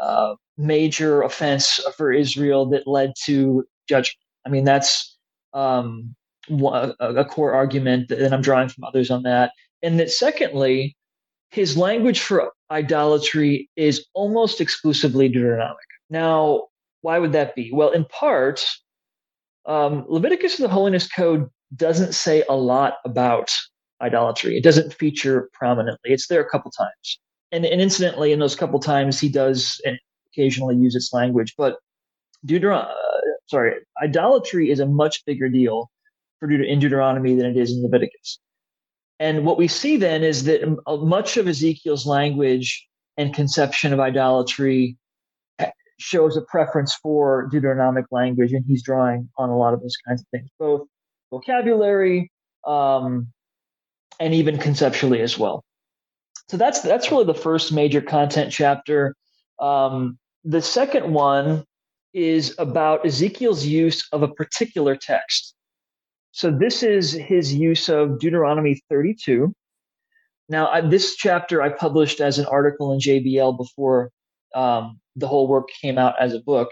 uh, 0.00 0.34
major 0.56 1.22
offense 1.22 1.80
for 1.96 2.12
Israel 2.12 2.66
that 2.70 2.86
led 2.86 3.12
to 3.24 3.64
judgment. 3.88 4.16
I 4.46 4.50
mean, 4.50 4.64
that's 4.64 5.16
um, 5.54 6.14
a, 6.50 6.94
a 7.00 7.24
core 7.24 7.52
argument 7.52 8.08
that 8.08 8.32
I'm 8.32 8.42
drawing 8.42 8.68
from 8.68 8.84
others 8.84 9.10
on 9.10 9.22
that. 9.22 9.52
And 9.82 9.98
that 10.00 10.10
secondly, 10.10 10.96
his 11.50 11.76
language 11.76 12.20
for 12.20 12.52
idolatry 12.70 13.70
is 13.76 14.06
almost 14.14 14.60
exclusively 14.60 15.28
Deuteronomic. 15.28 15.76
Now, 16.10 16.64
why 17.02 17.18
would 17.18 17.32
that 17.32 17.54
be? 17.54 17.70
Well, 17.72 17.90
in 17.90 18.04
part, 18.06 18.66
um, 19.66 20.04
Leviticus 20.08 20.58
and 20.58 20.64
the 20.64 20.72
Holiness 20.72 21.08
Code 21.08 21.48
doesn't 21.76 22.14
say 22.14 22.42
a 22.48 22.56
lot 22.56 22.94
about 23.04 23.50
idolatry. 24.00 24.56
It 24.56 24.64
doesn't 24.64 24.94
feature 24.94 25.48
prominently. 25.52 26.12
It's 26.12 26.28
there 26.28 26.40
a 26.40 26.48
couple 26.48 26.70
times. 26.70 27.20
And, 27.50 27.64
and 27.64 27.80
incidentally, 27.80 28.32
in 28.32 28.38
those 28.38 28.56
couple 28.56 28.78
times, 28.78 29.18
he 29.18 29.28
does 29.28 29.80
occasionally 30.32 30.76
use 30.76 30.94
its 30.94 31.12
language. 31.12 31.54
But 31.56 31.76
Deuteron- 32.46 32.88
uh, 32.88 33.20
sorry, 33.46 33.74
idolatry 34.02 34.70
is 34.70 34.80
a 34.80 34.86
much 34.86 35.24
bigger 35.24 35.48
deal 35.48 35.90
for 36.38 36.48
Deut- 36.48 36.68
in 36.68 36.78
Deuteronomy 36.78 37.34
than 37.34 37.46
it 37.46 37.56
is 37.56 37.72
in 37.72 37.82
Leviticus. 37.82 38.38
And 39.18 39.44
what 39.44 39.58
we 39.58 39.66
see 39.66 39.96
then 39.96 40.22
is 40.22 40.44
that 40.44 40.60
much 40.86 41.36
of 41.36 41.48
Ezekiel's 41.48 42.06
language 42.06 42.86
and 43.16 43.34
conception 43.34 43.92
of 43.92 43.98
idolatry 43.98 44.96
eh, 45.58 45.70
shows 45.98 46.36
a 46.36 46.42
preference 46.42 46.94
for 46.94 47.48
Deuteronomic 47.52 48.04
language, 48.12 48.52
and 48.52 48.64
he's 48.64 48.82
drawing 48.82 49.28
on 49.36 49.48
a 49.48 49.56
lot 49.56 49.74
of 49.74 49.80
those 49.80 49.96
kinds 50.06 50.20
of 50.20 50.28
things, 50.28 50.48
both 50.58 50.86
vocabulary 51.32 52.30
um, 52.64 53.32
and 54.20 54.34
even 54.34 54.58
conceptually 54.58 55.20
as 55.20 55.36
well. 55.36 55.64
So 56.48 56.56
that's 56.56 56.80
that's 56.80 57.10
really 57.10 57.24
the 57.24 57.34
first 57.34 57.72
major 57.72 58.00
content 58.00 58.52
chapter. 58.52 59.14
Um, 59.60 60.18
the 60.44 60.62
second 60.62 61.12
one 61.12 61.64
is 62.14 62.54
about 62.58 63.04
Ezekiel's 63.04 63.66
use 63.66 64.08
of 64.12 64.22
a 64.22 64.28
particular 64.28 64.96
text. 64.96 65.54
So 66.32 66.50
this 66.50 66.82
is 66.82 67.12
his 67.12 67.54
use 67.54 67.88
of 67.88 68.18
Deuteronomy 68.18 68.80
32. 68.88 69.52
Now, 70.48 70.68
I, 70.68 70.80
this 70.80 71.16
chapter 71.16 71.60
I 71.60 71.68
published 71.68 72.20
as 72.20 72.38
an 72.38 72.46
article 72.46 72.92
in 72.92 73.00
JBL 73.00 73.56
before 73.58 74.10
um, 74.54 74.98
the 75.16 75.28
whole 75.28 75.48
work 75.48 75.68
came 75.80 75.98
out 75.98 76.14
as 76.18 76.32
a 76.32 76.40
book, 76.40 76.70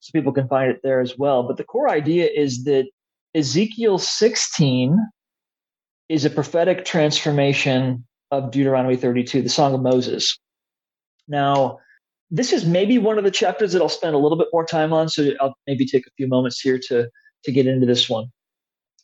so 0.00 0.10
people 0.12 0.32
can 0.32 0.48
find 0.48 0.70
it 0.70 0.80
there 0.82 1.00
as 1.00 1.18
well. 1.18 1.42
But 1.42 1.58
the 1.58 1.64
core 1.64 1.90
idea 1.90 2.28
is 2.34 2.64
that 2.64 2.88
Ezekiel 3.34 3.98
16 3.98 4.98
is 6.08 6.24
a 6.24 6.30
prophetic 6.30 6.86
transformation 6.86 8.06
of 8.30 8.50
Deuteronomy 8.50 8.96
32, 8.96 9.42
the 9.42 9.48
Song 9.48 9.74
of 9.74 9.80
Moses. 9.80 10.38
Now, 11.26 11.78
this 12.30 12.52
is 12.52 12.66
maybe 12.66 12.98
one 12.98 13.18
of 13.18 13.24
the 13.24 13.30
chapters 13.30 13.72
that 13.72 13.82
I'll 13.82 13.88
spend 13.88 14.14
a 14.14 14.18
little 14.18 14.38
bit 14.38 14.48
more 14.52 14.64
time 14.64 14.92
on, 14.92 15.08
so 15.08 15.30
I'll 15.40 15.56
maybe 15.66 15.86
take 15.86 16.06
a 16.06 16.10
few 16.16 16.28
moments 16.28 16.60
here 16.60 16.78
to 16.88 17.08
to 17.44 17.52
get 17.52 17.66
into 17.66 17.86
this 17.86 18.08
one. 18.08 18.26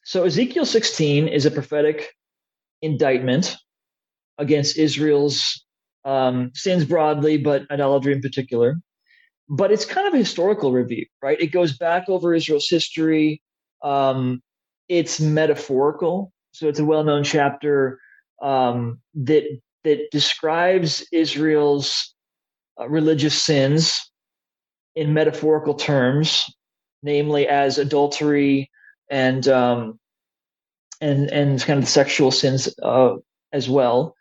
So 0.04 0.25
Ezekiel 0.25 0.66
16 0.66 1.28
is 1.28 1.47
a 1.47 1.50
prophetic 1.50 2.12
indictment 2.83 3.57
against 4.38 4.76
Israel's 4.76 5.64
um, 6.04 6.50
sins 6.54 6.85
broadly, 6.85 7.38
but 7.38 7.62
idolatry 7.71 8.12
in 8.12 8.21
particular. 8.21 8.76
But 9.49 9.73
it's 9.73 9.85
kind 9.85 10.09
of 10.09 10.14
a 10.14 10.19
historical 10.19 10.73
review, 10.73 11.07
right? 11.23 11.40
It 11.40 11.52
goes 11.52 11.78
back 11.78 12.09
over 12.09 12.35
Israel's 12.35 12.69
history. 12.69 13.40
Um, 13.83 14.43
it's 14.88 15.21
metaphorical, 15.21 16.33
so 16.52 16.69
it's 16.69 16.81
a 16.81 16.85
well-known 16.85 17.25
chapter 17.25 17.99
um, 18.42 19.00
that 19.14 19.44
that 19.84 20.10
describes 20.10 21.06
Israel's 21.12 22.14
uh, 22.80 22.88
religious 22.88 23.40
sins 23.40 24.10
in 24.94 25.12
metaphorical 25.12 25.74
terms, 25.74 26.46
namely 27.02 27.46
as 27.46 27.78
adultery, 27.78 28.70
and 29.10 29.46
um, 29.48 29.98
and 31.00 31.30
and 31.30 31.60
kind 31.62 31.82
of 31.82 31.88
sexual 31.88 32.30
sins 32.30 32.68
uh, 32.82 33.14
as 33.52 33.68
well. 33.68 34.14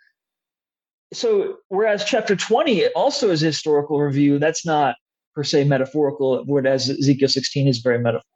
So 1.14 1.58
whereas 1.70 2.06
chapter 2.06 2.36
twenty 2.36 2.88
also 2.90 3.30
is 3.30 3.44
a 3.44 3.48
historical 3.48 4.00
review, 4.00 4.40
that's 4.40 4.66
not 4.66 4.96
per 5.36 5.44
se 5.44 5.64
metaphorical. 5.66 6.44
Whereas 6.46 6.90
Ezekiel 6.90 7.30
sixteen 7.30 7.68
is 7.68 7.80
very 7.80 8.00
metaphorical. 8.00 8.28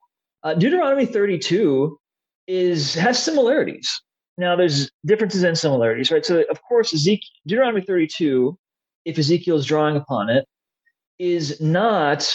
Uh, 0.44 0.54
Deuteronomy 0.54 1.06
thirty 1.06 1.40
two 1.40 2.00
is 2.48 2.94
has 2.94 3.22
similarities. 3.22 4.02
Now 4.38 4.56
there's 4.56 4.92
differences 5.06 5.44
and 5.44 5.58
similarities, 5.58 6.12
right? 6.12 6.26
So 6.26 6.44
of 6.50 6.62
course 6.62 6.94
Ezekiel 6.94 7.30
Deuteronomy 7.48 7.82
thirty 7.82 8.08
two, 8.08 8.58
if 9.06 9.18
Ezekiel 9.18 9.58
is 9.58 9.66
drawing 9.66 9.96
upon 9.96 10.30
it, 10.30 10.46
is 11.20 11.60
not 11.60 12.32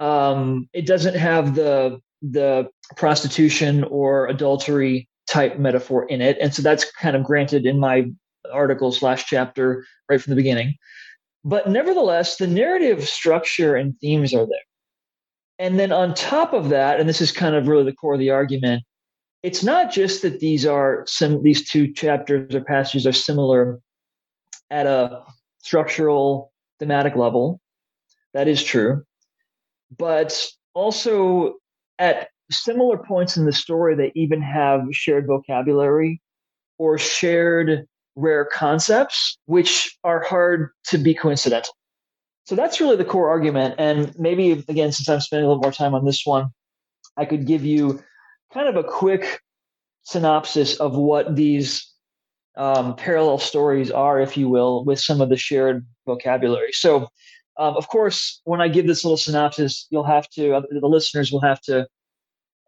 um, 0.00 0.68
it 0.72 0.86
doesn't 0.86 1.14
have 1.14 1.54
the 1.54 2.00
the 2.22 2.68
prostitution 2.96 3.84
or 3.84 4.26
adultery 4.26 5.08
type 5.26 5.58
metaphor 5.58 6.06
in 6.06 6.20
it. 6.20 6.36
And 6.40 6.54
so 6.54 6.62
that's 6.62 6.90
kind 6.92 7.16
of 7.16 7.22
granted 7.22 7.66
in 7.66 7.78
my 7.78 8.10
article 8.52 8.92
slash 8.92 9.26
chapter 9.26 9.86
right 10.08 10.20
from 10.20 10.32
the 10.32 10.36
beginning. 10.36 10.76
But 11.44 11.68
nevertheless, 11.68 12.36
the 12.36 12.46
narrative 12.46 13.06
structure 13.06 13.76
and 13.76 13.98
themes 14.00 14.34
are 14.34 14.46
there. 14.46 14.58
And 15.58 15.78
then 15.78 15.92
on 15.92 16.14
top 16.14 16.52
of 16.52 16.70
that, 16.70 16.98
and 16.98 17.08
this 17.08 17.20
is 17.20 17.30
kind 17.30 17.54
of 17.54 17.68
really 17.68 17.84
the 17.84 17.92
core 17.92 18.14
of 18.14 18.18
the 18.18 18.30
argument, 18.30 18.82
it's 19.44 19.62
not 19.62 19.92
just 19.92 20.22
that 20.22 20.40
these 20.40 20.64
are 20.64 21.04
some 21.06 21.42
these 21.42 21.68
two 21.68 21.92
chapters 21.92 22.54
or 22.54 22.62
passages 22.62 23.06
are 23.06 23.12
similar 23.12 23.78
at 24.70 24.86
a 24.86 25.22
structural 25.58 26.50
thematic 26.78 27.14
level. 27.14 27.60
That 28.32 28.48
is 28.48 28.64
true. 28.64 29.04
But 29.98 30.46
also 30.72 31.56
at 31.98 32.28
similar 32.50 32.96
points 32.96 33.36
in 33.36 33.44
the 33.44 33.52
story, 33.52 33.94
they 33.94 34.12
even 34.14 34.40
have 34.40 34.80
shared 34.92 35.26
vocabulary 35.26 36.22
or 36.78 36.96
shared 36.96 37.86
rare 38.16 38.46
concepts, 38.46 39.36
which 39.44 39.94
are 40.04 40.22
hard 40.22 40.70
to 40.84 40.96
be 40.96 41.12
coincidental. 41.12 41.74
So 42.46 42.54
that's 42.54 42.80
really 42.80 42.96
the 42.96 43.04
core 43.04 43.28
argument. 43.28 43.74
And 43.76 44.18
maybe, 44.18 44.52
again, 44.68 44.90
since 44.90 45.06
I'm 45.06 45.20
spending 45.20 45.44
a 45.44 45.48
little 45.48 45.62
more 45.62 45.72
time 45.72 45.94
on 45.94 46.06
this 46.06 46.22
one, 46.24 46.48
I 47.18 47.26
could 47.26 47.46
give 47.46 47.62
you 47.62 48.02
kind 48.54 48.68
of 48.68 48.76
a 48.76 48.84
quick 48.84 49.40
synopsis 50.04 50.76
of 50.76 50.96
what 50.96 51.34
these 51.34 51.92
um, 52.56 52.94
parallel 52.94 53.38
stories 53.38 53.90
are, 53.90 54.20
if 54.20 54.36
you 54.36 54.48
will, 54.48 54.84
with 54.84 55.00
some 55.00 55.20
of 55.20 55.28
the 55.28 55.36
shared 55.36 55.84
vocabulary. 56.06 56.72
So, 56.72 57.08
um, 57.58 57.76
of 57.76 57.88
course, 57.88 58.40
when 58.44 58.60
I 58.60 58.68
give 58.68 58.86
this 58.86 59.04
little 59.04 59.16
synopsis, 59.16 59.86
you'll 59.90 60.04
have 60.04 60.28
to, 60.30 60.54
uh, 60.54 60.62
the 60.70 60.86
listeners 60.86 61.32
will 61.32 61.40
have 61.40 61.60
to 61.62 61.86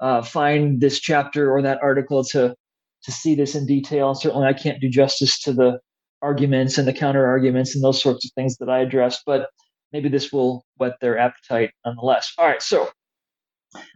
uh, 0.01 0.23
find 0.23 0.81
this 0.81 1.01
chapter 1.01 1.51
or 1.51 1.63
that 1.63 1.79
article 1.83 2.25
to 2.25 2.55
to 3.03 3.13
see 3.13 3.37
this 3.37 3.55
in 3.55 3.67
detail. 3.67 4.15
Certainly, 4.15 4.49
I 4.49 4.53
can't 4.53 4.81
do 4.81 4.89
justice 4.89 5.39
to 5.43 5.53
the 5.53 5.79
arguments 6.23 6.77
and 6.77 6.89
the 6.89 6.93
counter 6.93 7.25
arguments 7.25 7.75
and 7.75 7.85
those 7.85 8.03
sorts 8.03 8.25
of 8.25 8.33
things 8.33 8.57
that 8.57 8.69
I 8.69 8.81
addressed, 8.81 9.23
but 9.25 9.49
maybe 9.93 10.09
this 10.09 10.33
will 10.33 10.65
whet 10.79 10.95
their 11.01 11.17
appetite 11.17 11.71
nonetheless. 11.85 12.33
All 12.37 12.47
right, 12.47 12.61
so 12.63 12.89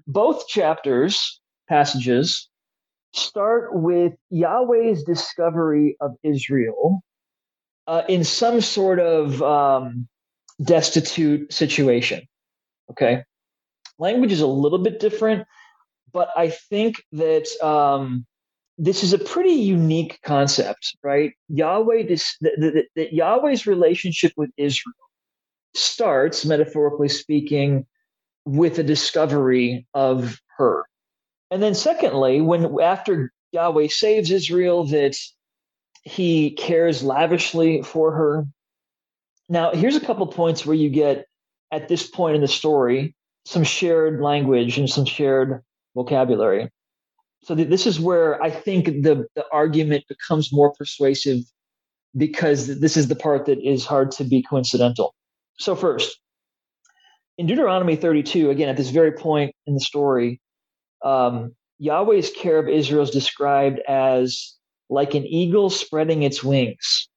both 0.07 0.47
chapters, 0.47 1.40
passages, 1.71 2.51
start 3.15 3.71
with 3.73 4.13
Yahweh's 4.29 5.03
discovery 5.05 5.97
of 6.01 6.17
Israel 6.23 7.01
uh, 7.87 8.03
in 8.11 8.25
some 8.25 8.61
sort 8.61 9.01
of 9.01 9.43
um, 9.43 10.07
destitute 10.63 11.51
situation. 11.51 12.29
Okay. 12.91 13.25
Language 13.99 14.33
is 14.33 14.41
a 14.43 14.47
little 14.47 14.79
bit 14.79 15.01
different 15.01 15.47
but 16.13 16.31
I 16.37 16.51
think 16.51 17.03
that 17.13 17.47
um, 17.63 18.27
this 18.79 19.03
is 19.03 19.13
a 19.13 19.19
pretty 19.19 19.53
unique 19.53 20.19
concept, 20.25 20.97
right? 21.03 21.33
Yahweh, 21.49 22.05
that, 22.05 22.85
that 22.97 23.13
Yahweh's 23.13 23.67
relationship 23.67 24.33
with 24.37 24.51
Israel 24.57 24.95
starts, 25.75 26.45
metaphorically 26.45 27.09
speaking, 27.09 27.87
with 28.45 28.79
a 28.79 28.83
discovery 28.83 29.87
of 29.95 30.41
her. 30.57 30.85
And 31.51 31.63
then, 31.63 31.75
secondly, 31.75 32.41
when 32.41 32.81
after 32.81 33.33
Yahweh 33.53 33.89
saves 33.89 34.31
Israel, 34.31 34.85
that 34.87 35.17
he 36.03 36.53
cares 36.53 37.03
lavishly 37.03 37.83
for 37.83 38.13
her. 38.13 38.47
Now, 39.49 39.73
here's 39.73 39.97
a 39.97 40.01
couple 40.01 40.27
points 40.27 40.65
where 40.65 40.77
you 40.77 40.89
get, 40.89 41.27
at 41.73 41.89
this 41.89 42.09
point 42.09 42.35
in 42.35 42.41
the 42.41 42.49
story, 42.49 43.15
some 43.45 43.65
shared 43.65 44.21
language 44.21 44.79
and 44.79 44.89
some 44.89 45.05
shared 45.05 45.63
vocabulary. 45.95 46.71
So 47.43 47.55
th- 47.55 47.69
this 47.69 47.87
is 47.87 47.99
where 47.99 48.43
I 48.43 48.51
think 48.51 48.87
the, 48.87 49.27
the 49.35 49.45
argument 49.53 50.05
becomes 50.09 50.53
more 50.53 50.73
persuasive 50.73 51.41
because 52.17 52.81
this 52.81 52.97
is 52.97 53.09
the 53.09 53.17
part 53.17 53.47
that 53.47 53.59
is 53.63 53.85
hard 53.85 54.11
to 54.13 54.25
be 54.25 54.43
coincidental. 54.43 55.15
So, 55.59 55.77
first, 55.77 56.19
in 57.39 57.47
Deuteronomy 57.47 57.97
32, 57.97 58.51
again, 58.51 58.69
at 58.69 58.77
this 58.77 58.91
very 58.91 59.13
point 59.13 59.55
in 59.67 59.75
the 59.75 59.81
story, 59.81 60.41
um, 61.03 61.55
Yahweh's 61.79 62.31
care 62.31 62.59
of 62.59 62.69
Israel 62.69 63.03
is 63.03 63.11
described 63.11 63.81
as 63.89 64.55
like 64.89 65.15
an 65.15 65.27
eagle 65.27 65.71
spreading 65.71 66.23
its 66.23 66.43
wings. 66.45 67.09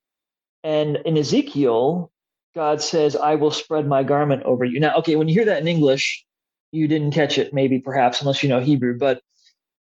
And 0.63 0.97
in 1.05 1.17
Ezekiel, 1.17 2.11
God 2.55 2.81
says, 2.81 3.15
I 3.15 3.35
will 3.35 3.51
spread 3.51 3.87
my 3.87 4.03
garment 4.03 4.43
over 4.43 4.63
you. 4.63 4.79
Now, 4.79 4.95
okay, 4.97 5.15
when 5.15 5.27
you 5.27 5.33
hear 5.33 5.45
that 5.45 5.61
in 5.61 5.67
English, 5.67 6.23
you 6.71 6.87
didn't 6.87 7.11
catch 7.11 7.37
it, 7.37 7.53
maybe 7.53 7.79
perhaps, 7.79 8.21
unless 8.21 8.41
you 8.41 8.49
know 8.49 8.59
Hebrew, 8.59 8.97
but 8.97 9.21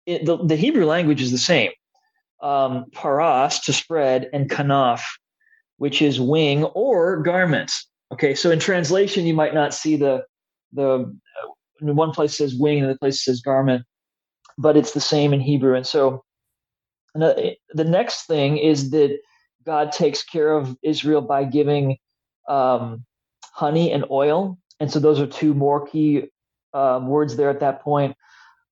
it, 0.05 0.25
the, 0.25 0.37
the, 0.37 0.55
Hebrew 0.55 0.85
language 0.85 1.21
is 1.21 1.31
the 1.31 1.37
same. 1.37 1.71
Um, 2.41 2.85
paras, 2.91 3.59
to 3.61 3.73
spread, 3.73 4.29
and 4.33 4.49
kanaf, 4.49 5.01
which 5.77 6.01
is 6.01 6.19
wing 6.19 6.65
or 6.65 7.21
garment. 7.21 7.71
Okay, 8.11 8.35
so 8.35 8.51
in 8.51 8.59
translation, 8.59 9.25
you 9.25 9.33
might 9.33 9.53
not 9.53 9.73
see 9.73 9.95
the, 9.95 10.25
the 10.73 11.17
in 11.81 11.95
one 11.95 12.11
place 12.11 12.37
says 12.37 12.55
wing, 12.55 12.81
and 12.81 12.89
the 12.89 12.97
place 12.97 13.23
says 13.23 13.41
garment, 13.41 13.85
but 14.57 14.77
it's 14.77 14.93
the 14.93 15.01
same 15.01 15.33
in 15.33 15.41
Hebrew. 15.41 15.75
And 15.75 15.85
so 15.85 16.23
the 17.15 17.57
next 17.75 18.25
thing 18.25 18.57
is 18.57 18.91
that 18.91 19.17
God 19.65 19.91
takes 19.91 20.23
care 20.23 20.51
of 20.51 20.75
Israel 20.83 21.21
by 21.21 21.43
giving 21.45 21.97
um, 22.47 23.05
honey 23.53 23.91
and 23.91 24.05
oil. 24.11 24.57
And 24.79 24.91
so 24.91 24.99
those 24.99 25.19
are 25.19 25.27
two 25.27 25.53
more 25.53 25.85
key 25.85 26.29
um, 26.73 27.07
words 27.07 27.35
there 27.35 27.49
at 27.49 27.59
that 27.59 27.81
point. 27.81 28.15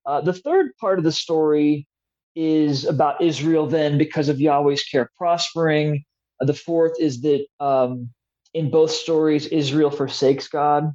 Uh, 0.06 0.22
the 0.22 0.34
third 0.34 0.72
part 0.80 0.98
of 0.98 1.04
the 1.04 1.12
story 1.12 1.88
is 2.36 2.86
about 2.86 3.22
Israel 3.22 3.68
then 3.68 3.98
because 3.98 4.30
of 4.30 4.40
Yahweh's 4.40 4.84
care 4.84 5.10
prospering. 5.18 6.04
Uh, 6.42 6.46
the 6.46 6.54
fourth 6.54 6.94
is 7.00 7.22
that 7.22 7.46
um, 7.60 8.10
in 8.54 8.72
both 8.72 8.92
stories, 8.92 9.48
Israel 9.48 9.92
forsakes 9.92 10.48
God, 10.48 10.92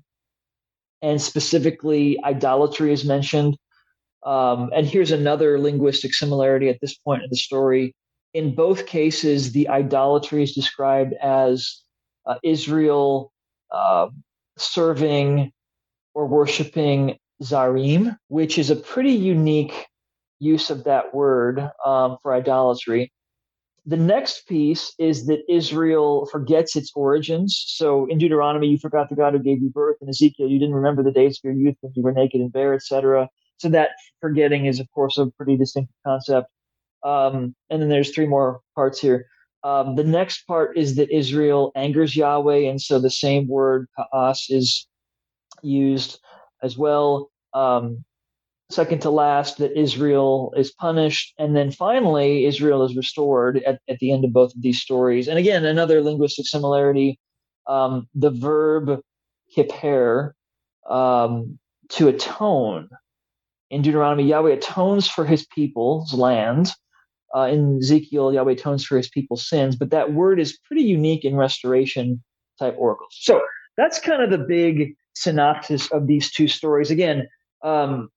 and 1.02 1.20
specifically, 1.20 2.18
idolatry 2.24 2.92
is 2.92 3.04
mentioned. 3.04 3.56
Um, 4.26 4.70
and 4.74 4.86
here's 4.86 5.12
another 5.12 5.58
linguistic 5.58 6.12
similarity 6.12 6.68
at 6.68 6.80
this 6.80 6.98
point 6.98 7.22
in 7.22 7.30
the 7.30 7.36
story. 7.36 7.94
In 8.34 8.54
both 8.54 8.86
cases, 8.86 9.52
the 9.52 9.68
idolatry 9.68 10.42
is 10.42 10.52
described 10.52 11.14
as 11.22 11.82
uh, 12.26 12.34
Israel 12.42 13.32
uh, 13.70 14.08
serving 14.58 15.52
or 16.12 16.26
worshiping 16.26 17.18
Zarim, 17.42 18.16
which 18.28 18.58
is 18.58 18.70
a 18.70 18.76
pretty 18.76 19.12
unique 19.12 19.86
use 20.40 20.70
of 20.70 20.84
that 20.84 21.14
word 21.14 21.60
um, 21.84 22.16
for 22.22 22.34
idolatry. 22.34 23.12
The 23.88 23.96
next 23.96 24.48
piece 24.48 24.92
is 24.98 25.26
that 25.26 25.44
Israel 25.48 26.26
forgets 26.32 26.74
its 26.74 26.90
origins. 26.96 27.62
So 27.68 28.06
in 28.10 28.18
Deuteronomy, 28.18 28.66
you 28.66 28.78
forgot 28.78 29.08
the 29.08 29.14
God 29.14 29.34
who 29.34 29.38
gave 29.38 29.62
you 29.62 29.70
birth. 29.70 29.98
In 30.00 30.08
Ezekiel, 30.08 30.48
you 30.48 30.58
didn't 30.58 30.74
remember 30.74 31.04
the 31.04 31.12
days 31.12 31.38
of 31.38 31.44
your 31.44 31.52
youth 31.52 31.76
when 31.80 31.92
you 31.94 32.02
were 32.02 32.12
naked 32.12 32.40
and 32.40 32.52
bare, 32.52 32.74
etc. 32.74 33.28
So 33.58 33.68
that 33.70 33.90
forgetting 34.20 34.66
is, 34.66 34.80
of 34.80 34.90
course, 34.92 35.18
a 35.18 35.26
pretty 35.26 35.56
distinct 35.56 35.92
concept. 36.06 36.48
Um, 37.02 37.54
and 37.70 37.80
then 37.80 37.88
there's 37.88 38.14
three 38.14 38.26
more 38.26 38.60
parts 38.74 39.00
here. 39.00 39.26
Um, 39.62 39.96
the 39.96 40.04
next 40.04 40.46
part 40.46 40.76
is 40.76 40.96
that 40.96 41.10
Israel 41.10 41.72
angers 41.74 42.14
Yahweh, 42.16 42.68
and 42.68 42.80
so 42.80 42.98
the 42.98 43.10
same 43.10 43.48
word 43.48 43.88
kaas 43.96 44.46
is 44.48 44.86
used 45.62 46.20
as 46.62 46.76
well. 46.78 47.30
Um, 47.52 48.04
second 48.70 49.02
to 49.02 49.10
last, 49.10 49.58
that 49.58 49.78
Israel 49.78 50.52
is 50.56 50.72
punished, 50.72 51.34
and 51.38 51.56
then 51.56 51.70
finally 51.70 52.44
Israel 52.44 52.84
is 52.84 52.96
restored 52.96 53.58
at, 53.64 53.80
at 53.88 53.98
the 53.98 54.12
end 54.12 54.24
of 54.24 54.32
both 54.32 54.54
of 54.54 54.62
these 54.62 54.80
stories. 54.80 55.26
And 55.26 55.38
again, 55.38 55.64
another 55.64 56.02
linguistic 56.02 56.46
similarity: 56.46 57.18
um, 57.66 58.08
the 58.14 58.30
verb 58.30 59.00
kippur 59.54 60.34
um, 60.88 61.58
to 61.90 62.08
atone 62.08 62.88
in 63.70 63.82
Deuteronomy, 63.82 64.24
Yahweh 64.24 64.52
atones 64.52 65.08
for 65.08 65.24
his 65.24 65.46
people's 65.46 66.12
land. 66.14 66.70
Uh, 67.34 67.48
in 67.48 67.78
Ezekiel, 67.78 68.32
Yahweh 68.32 68.52
atones 68.52 68.84
for 68.84 68.96
his 68.96 69.08
people's 69.08 69.46
sins, 69.46 69.76
but 69.76 69.90
that 69.90 70.12
word 70.12 70.38
is 70.40 70.58
pretty 70.64 70.84
unique 70.84 71.24
in 71.24 71.36
restoration 71.36 72.22
type 72.58 72.74
oracles. 72.78 73.14
So 73.20 73.42
that's 73.76 73.98
kind 73.98 74.22
of 74.22 74.30
the 74.30 74.38
big 74.38 74.94
synopsis 75.14 75.90
of 75.90 76.06
these 76.06 76.32
two 76.32 76.48
stories. 76.48 76.90
Again, 76.90 77.28
um, 77.62 78.08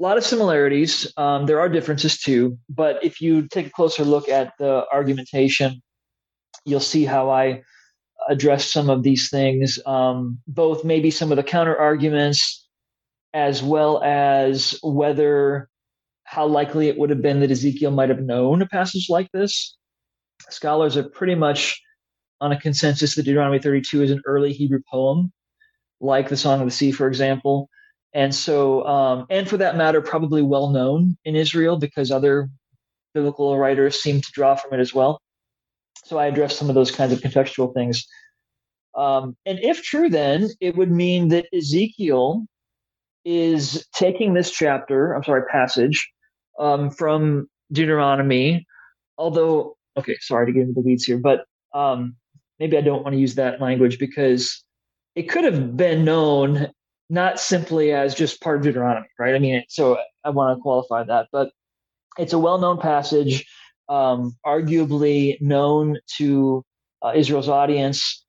a 0.00 0.02
lot 0.02 0.18
of 0.18 0.24
similarities. 0.24 1.10
Um, 1.16 1.46
there 1.46 1.60
are 1.60 1.68
differences 1.68 2.18
too, 2.18 2.58
but 2.68 3.02
if 3.04 3.20
you 3.20 3.46
take 3.48 3.66
a 3.66 3.70
closer 3.70 4.04
look 4.04 4.28
at 4.28 4.52
the 4.58 4.84
argumentation, 4.92 5.82
you'll 6.64 6.80
see 6.80 7.04
how 7.04 7.30
I 7.30 7.62
address 8.28 8.70
some 8.72 8.90
of 8.90 9.02
these 9.02 9.30
things, 9.30 9.78
um, 9.86 10.38
both 10.48 10.84
maybe 10.84 11.10
some 11.10 11.30
of 11.30 11.36
the 11.36 11.42
counter 11.42 11.76
arguments 11.76 12.65
as 13.36 13.62
well 13.62 14.02
as 14.02 14.78
whether 14.82 15.68
how 16.24 16.46
likely 16.46 16.88
it 16.88 16.96
would 16.96 17.10
have 17.10 17.20
been 17.20 17.40
that 17.40 17.50
Ezekiel 17.50 17.90
might 17.90 18.08
have 18.08 18.22
known 18.22 18.62
a 18.62 18.66
passage 18.66 19.08
like 19.10 19.30
this. 19.30 19.76
Scholars 20.48 20.96
are 20.96 21.02
pretty 21.02 21.34
much 21.34 21.78
on 22.40 22.52
a 22.52 22.58
consensus 22.58 23.14
that 23.14 23.24
Deuteronomy 23.24 23.58
32 23.58 24.02
is 24.02 24.10
an 24.10 24.22
early 24.24 24.54
Hebrew 24.54 24.80
poem, 24.90 25.32
like 26.00 26.30
the 26.30 26.36
Song 26.36 26.60
of 26.60 26.66
the 26.66 26.70
Sea, 26.70 26.92
for 26.92 27.06
example. 27.08 27.68
And 28.14 28.34
so, 28.34 28.86
um, 28.86 29.26
and 29.28 29.46
for 29.46 29.58
that 29.58 29.76
matter, 29.76 30.00
probably 30.00 30.40
well 30.40 30.70
known 30.70 31.18
in 31.26 31.36
Israel 31.36 31.76
because 31.76 32.10
other 32.10 32.48
biblical 33.12 33.58
writers 33.58 34.02
seem 34.02 34.22
to 34.22 34.32
draw 34.32 34.54
from 34.54 34.72
it 34.72 34.80
as 34.80 34.94
well. 34.94 35.20
So 36.06 36.16
I 36.16 36.26
address 36.26 36.56
some 36.56 36.70
of 36.70 36.74
those 36.74 36.90
kinds 36.90 37.12
of 37.12 37.20
contextual 37.20 37.74
things. 37.74 38.06
Um, 38.94 39.36
and 39.44 39.58
if 39.58 39.82
true, 39.82 40.08
then 40.08 40.48
it 40.58 40.74
would 40.74 40.90
mean 40.90 41.28
that 41.28 41.48
Ezekiel 41.54 42.46
is 43.26 43.84
taking 43.92 44.34
this 44.34 44.52
chapter, 44.52 45.12
I'm 45.12 45.24
sorry, 45.24 45.42
passage 45.50 46.08
um, 46.60 46.90
from 46.90 47.48
Deuteronomy, 47.72 48.64
although, 49.18 49.76
okay, 49.96 50.16
sorry 50.20 50.46
to 50.46 50.52
get 50.52 50.62
into 50.62 50.74
the 50.74 50.80
weeds 50.80 51.04
here, 51.04 51.18
but 51.18 51.44
um, 51.74 52.14
maybe 52.60 52.78
I 52.78 52.82
don't 52.82 53.02
want 53.02 53.14
to 53.14 53.20
use 53.20 53.34
that 53.34 53.60
language 53.60 53.98
because 53.98 54.62
it 55.16 55.24
could 55.24 55.42
have 55.42 55.76
been 55.76 56.04
known 56.04 56.68
not 57.10 57.40
simply 57.40 57.92
as 57.92 58.14
just 58.14 58.40
part 58.40 58.58
of 58.58 58.62
Deuteronomy, 58.62 59.08
right? 59.18 59.34
I 59.34 59.40
mean, 59.40 59.64
so 59.68 59.98
I 60.24 60.30
want 60.30 60.56
to 60.56 60.62
qualify 60.62 61.02
that, 61.04 61.26
but 61.32 61.50
it's 62.18 62.32
a 62.32 62.38
well 62.38 62.58
known 62.58 62.78
passage, 62.78 63.44
um, 63.88 64.36
arguably 64.46 65.40
known 65.40 65.98
to 66.18 66.64
uh, 67.02 67.12
Israel's 67.14 67.48
audience 67.48 68.24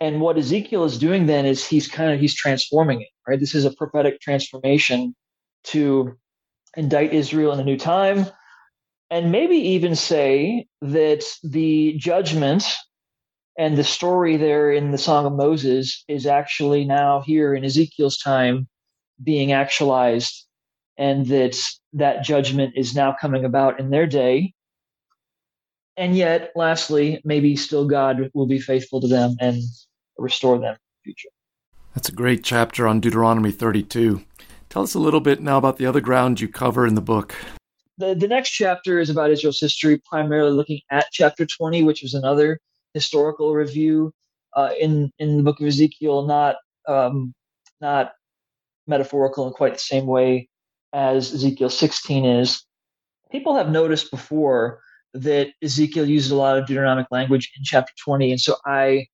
and 0.00 0.20
what 0.20 0.38
Ezekiel 0.38 0.84
is 0.84 0.98
doing 0.98 1.26
then 1.26 1.46
is 1.46 1.66
he's 1.66 1.88
kind 1.88 2.12
of 2.12 2.20
he's 2.20 2.34
transforming 2.34 3.02
it, 3.02 3.08
right? 3.26 3.40
This 3.40 3.54
is 3.54 3.64
a 3.64 3.72
prophetic 3.72 4.20
transformation 4.20 5.14
to 5.64 6.16
indict 6.76 7.12
Israel 7.12 7.52
in 7.52 7.60
a 7.60 7.64
new 7.64 7.78
time, 7.78 8.26
and 9.10 9.32
maybe 9.32 9.56
even 9.56 9.94
say 9.94 10.66
that 10.82 11.24
the 11.42 11.94
judgment 11.98 12.64
and 13.58 13.76
the 13.76 13.84
story 13.84 14.36
there 14.36 14.70
in 14.70 14.90
the 14.90 14.98
Song 14.98 15.24
of 15.24 15.32
Moses 15.32 16.04
is 16.08 16.26
actually 16.26 16.84
now 16.84 17.22
here 17.22 17.54
in 17.54 17.64
Ezekiel's 17.64 18.18
time 18.18 18.68
being 19.22 19.52
actualized, 19.52 20.46
and 20.98 21.26
that 21.26 21.58
that 21.94 22.22
judgment 22.22 22.74
is 22.76 22.94
now 22.94 23.16
coming 23.18 23.44
about 23.44 23.80
in 23.80 23.90
their 23.90 24.06
day. 24.06 24.52
And 25.96 26.16
yet, 26.16 26.52
lastly, 26.54 27.20
maybe 27.24 27.56
still 27.56 27.86
God 27.86 28.30
will 28.34 28.46
be 28.46 28.58
faithful 28.58 29.00
to 29.00 29.08
them 29.08 29.36
and 29.40 29.62
restore 30.18 30.58
them 30.58 30.74
in 30.74 30.74
the 30.74 31.04
future. 31.04 31.28
That's 31.94 32.10
a 32.10 32.12
great 32.12 32.44
chapter 32.44 32.86
on 32.86 33.00
Deuteronomy 33.00 33.50
32. 33.50 34.22
Tell 34.68 34.82
us 34.82 34.94
a 34.94 34.98
little 34.98 35.20
bit 35.20 35.40
now 35.40 35.56
about 35.56 35.78
the 35.78 35.86
other 35.86 36.02
ground 36.02 36.40
you 36.40 36.48
cover 36.48 36.86
in 36.86 36.94
the 36.94 37.00
book. 37.00 37.34
The, 37.96 38.14
the 38.14 38.28
next 38.28 38.50
chapter 38.50 38.98
is 38.98 39.08
about 39.08 39.30
Israel's 39.30 39.60
history, 39.60 40.02
primarily 40.04 40.50
looking 40.50 40.80
at 40.90 41.06
chapter 41.12 41.46
20, 41.46 41.82
which 41.84 42.02
was 42.02 42.12
another 42.12 42.60
historical 42.92 43.54
review 43.54 44.12
uh, 44.54 44.70
in, 44.78 45.10
in 45.18 45.38
the 45.38 45.42
book 45.42 45.60
of 45.60 45.66
Ezekiel, 45.66 46.26
not, 46.26 46.56
um, 46.86 47.32
not 47.80 48.12
metaphorical 48.86 49.46
in 49.46 49.54
quite 49.54 49.74
the 49.74 49.78
same 49.78 50.06
way 50.06 50.48
as 50.92 51.32
Ezekiel 51.32 51.70
16 51.70 52.26
is. 52.26 52.62
People 53.32 53.56
have 53.56 53.70
noticed 53.70 54.10
before 54.10 54.80
that 55.22 55.48
Ezekiel 55.62 56.08
uses 56.08 56.30
a 56.30 56.36
lot 56.36 56.58
of 56.58 56.66
Deuteronomic 56.66 57.06
language 57.10 57.50
in 57.56 57.64
chapter 57.64 57.92
20. 58.04 58.32
And 58.32 58.40
so 58.40 58.56
I 58.64 59.06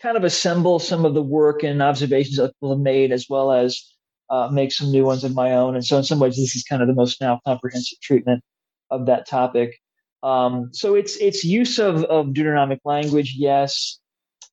kind 0.00 0.16
of 0.16 0.24
assemble 0.24 0.78
some 0.78 1.04
of 1.04 1.14
the 1.14 1.22
work 1.22 1.62
and 1.62 1.82
observations 1.82 2.36
that 2.36 2.52
people 2.54 2.70
have 2.70 2.80
made, 2.80 3.12
as 3.12 3.26
well 3.28 3.52
as 3.52 3.82
uh, 4.30 4.48
make 4.50 4.72
some 4.72 4.90
new 4.90 5.04
ones 5.04 5.24
of 5.24 5.34
my 5.34 5.52
own. 5.52 5.74
And 5.74 5.84
so, 5.84 5.98
in 5.98 6.04
some 6.04 6.18
ways, 6.18 6.36
this 6.36 6.56
is 6.56 6.64
kind 6.64 6.82
of 6.82 6.88
the 6.88 6.94
most 6.94 7.20
now 7.20 7.40
comprehensive 7.46 8.00
treatment 8.00 8.42
of 8.90 9.06
that 9.06 9.28
topic. 9.28 9.78
Um, 10.22 10.70
so 10.72 10.94
it's 10.94 11.16
it's 11.16 11.44
use 11.44 11.78
of 11.78 12.04
of 12.04 12.26
Deuteronomic 12.28 12.80
language, 12.84 13.34
yes, 13.36 13.98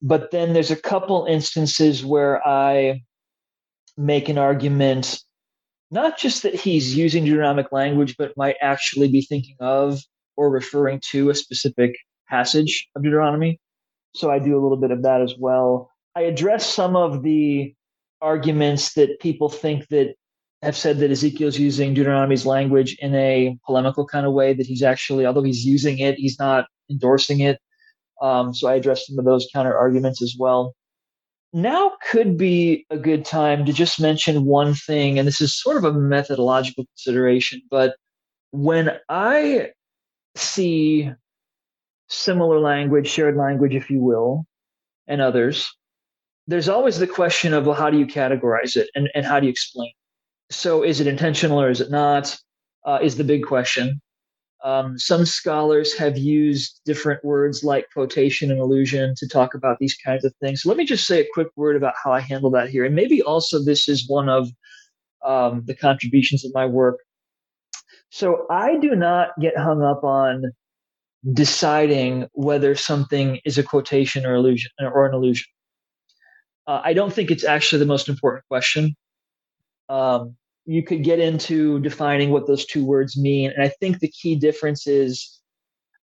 but 0.02 0.32
then 0.32 0.54
there's 0.54 0.72
a 0.72 0.76
couple 0.76 1.26
instances 1.26 2.04
where 2.04 2.46
I 2.48 3.04
make 3.98 4.30
an 4.30 4.38
argument 4.38 5.22
not 5.92 6.18
just 6.18 6.44
that 6.44 6.54
he's 6.54 6.96
using 6.96 7.26
Deuteronomic 7.26 7.72
language, 7.72 8.16
but 8.18 8.38
might 8.38 8.56
actually 8.62 9.08
be 9.08 9.22
thinking 9.22 9.56
of 9.60 10.02
or 10.40 10.50
referring 10.50 11.02
to 11.12 11.30
a 11.30 11.36
specific 11.36 11.98
passage 12.30 12.88
of 12.96 13.04
Deuteronomy. 13.04 13.60
So 14.16 14.32
I 14.32 14.40
do 14.40 14.58
a 14.58 14.62
little 14.62 14.78
bit 14.78 14.92
of 14.92 15.04
that 15.04 15.22
as 15.22 15.36
well. 15.38 15.92
I 16.16 16.22
address 16.22 16.66
some 16.66 16.96
of 16.96 17.24
the 17.24 17.76
arguments 18.22 18.94
that 18.94 19.20
people 19.20 19.50
think 19.50 19.90
that 19.90 20.16
have 20.62 20.78
said 20.78 21.00
that 21.00 21.12
Ezekiel's 21.12 21.60
using 21.60 21.94
Deuteronomy's 21.94 22.46
language 22.46 22.98
in 23.02 23.14
a 23.16 23.58
polemical 23.66 24.08
kind 24.08 24.26
of 24.26 24.32
way, 24.32 24.54
that 24.54 24.66
he's 24.66 24.82
actually, 24.82 25.26
although 25.26 25.44
he's 25.44 25.66
using 25.66 26.00
it, 26.00 26.16
he's 26.16 26.40
not 26.40 26.68
endorsing 26.90 27.42
it. 27.42 27.60
Um, 28.22 28.54
so 28.54 28.70
I 28.70 28.76
address 28.76 29.08
some 29.08 29.20
of 29.20 29.26
those 29.26 29.46
counter 29.54 29.78
arguments 29.78 30.22
as 30.22 30.38
well. 30.40 30.74
Now 31.52 31.94
could 32.10 32.38
be 32.38 32.86
a 32.90 32.98
good 32.98 33.26
time 33.26 33.66
to 33.66 33.74
just 33.74 34.00
mention 34.00 34.46
one 34.46 34.74
thing, 34.74 35.20
and 35.20 35.28
this 35.28 35.42
is 35.42 35.60
sort 35.62 35.76
of 35.76 35.84
a 35.84 35.92
methodological 35.92 36.86
consideration, 36.86 37.62
but 37.70 37.96
when 38.52 38.98
I 39.10 39.72
see 40.36 41.12
similar 42.08 42.60
language, 42.60 43.08
shared 43.08 43.38
language, 43.38 43.76
if 43.76 43.90
you 43.90 44.00
will, 44.00 44.46
and 45.08 45.22
others, 45.22 45.70
there's 46.48 46.70
always 46.70 46.98
the 46.98 47.08
question 47.08 47.54
of, 47.54 47.66
well, 47.66 47.76
how 47.76 47.90
do 47.90 47.98
you 47.98 48.08
categorize 48.08 48.76
it 48.76 48.90
and, 48.96 49.10
and 49.14 49.26
how 49.26 49.40
do 49.40 49.46
you 49.46 49.52
explain? 49.52 49.92
So 50.50 50.84
is 50.84 51.00
it 51.00 51.08
intentional 51.08 51.62
or 51.62 51.70
is 51.70 51.82
it 51.82 51.92
not? 51.92 52.36
Uh, 52.86 52.98
is 53.02 53.18
the 53.18 53.24
big 53.24 53.46
question. 53.46 54.02
Um, 54.64 54.98
some 54.98 55.26
scholars 55.26 55.96
have 55.98 56.18
used 56.18 56.82
different 56.86 57.24
words 57.24 57.64
like 57.64 57.86
quotation 57.94 58.52
and 58.52 58.60
allusion 58.60 59.14
to 59.18 59.28
talk 59.28 59.54
about 59.54 59.78
these 59.80 59.96
kinds 59.96 60.26
of 60.26 60.34
things. 60.42 60.64
So 60.64 60.70
let 60.70 60.78
me 60.78 60.86
just 60.86 61.08
say 61.08 61.22
a 61.22 61.28
quick 61.34 61.50
word 61.56 61.76
about 61.76 61.94
how 62.04 62.12
I 62.12 62.20
handle 62.20 62.50
that 62.52 62.70
here. 62.70 62.84
And 62.84 62.96
maybe 62.96 63.22
also 63.22 63.64
this 63.64 63.88
is 63.88 64.10
one 64.10 64.28
of 64.28 64.50
um, 65.24 65.64
the 65.66 65.76
contributions 65.76 66.44
of 66.44 66.52
my 66.54 66.66
work. 66.66 66.98
So 68.10 68.46
I 68.50 68.78
do 68.78 68.96
not 68.96 69.30
get 69.40 69.58
hung 69.58 69.84
up 69.84 70.04
on 70.04 70.52
deciding 71.34 72.28
whether 72.34 72.76
something 72.76 73.40
is 73.46 73.58
a 73.58 73.64
quotation 73.64 74.26
or 74.26 74.36
allusion 74.36 74.72
or 74.80 75.06
an 75.06 75.14
illusion. 75.14 75.48
Uh, 76.66 76.82
I 76.84 76.94
don't 76.94 77.14
think 77.14 77.32
it's 77.32 77.44
actually 77.44 77.80
the 77.80 77.86
most 77.86 78.10
important 78.10 78.46
question. 78.48 78.96
Um, 79.90 80.36
you 80.66 80.84
could 80.84 81.04
get 81.04 81.20
into 81.20 81.80
defining 81.80 82.30
what 82.30 82.48
those 82.48 82.66
two 82.66 82.86
words 82.86 83.18
mean. 83.18 83.52
And 83.52 83.64
I 83.64 83.70
think 83.70 84.00
the 84.00 84.08
key 84.08 84.36
difference 84.36 84.86
is 84.86 85.42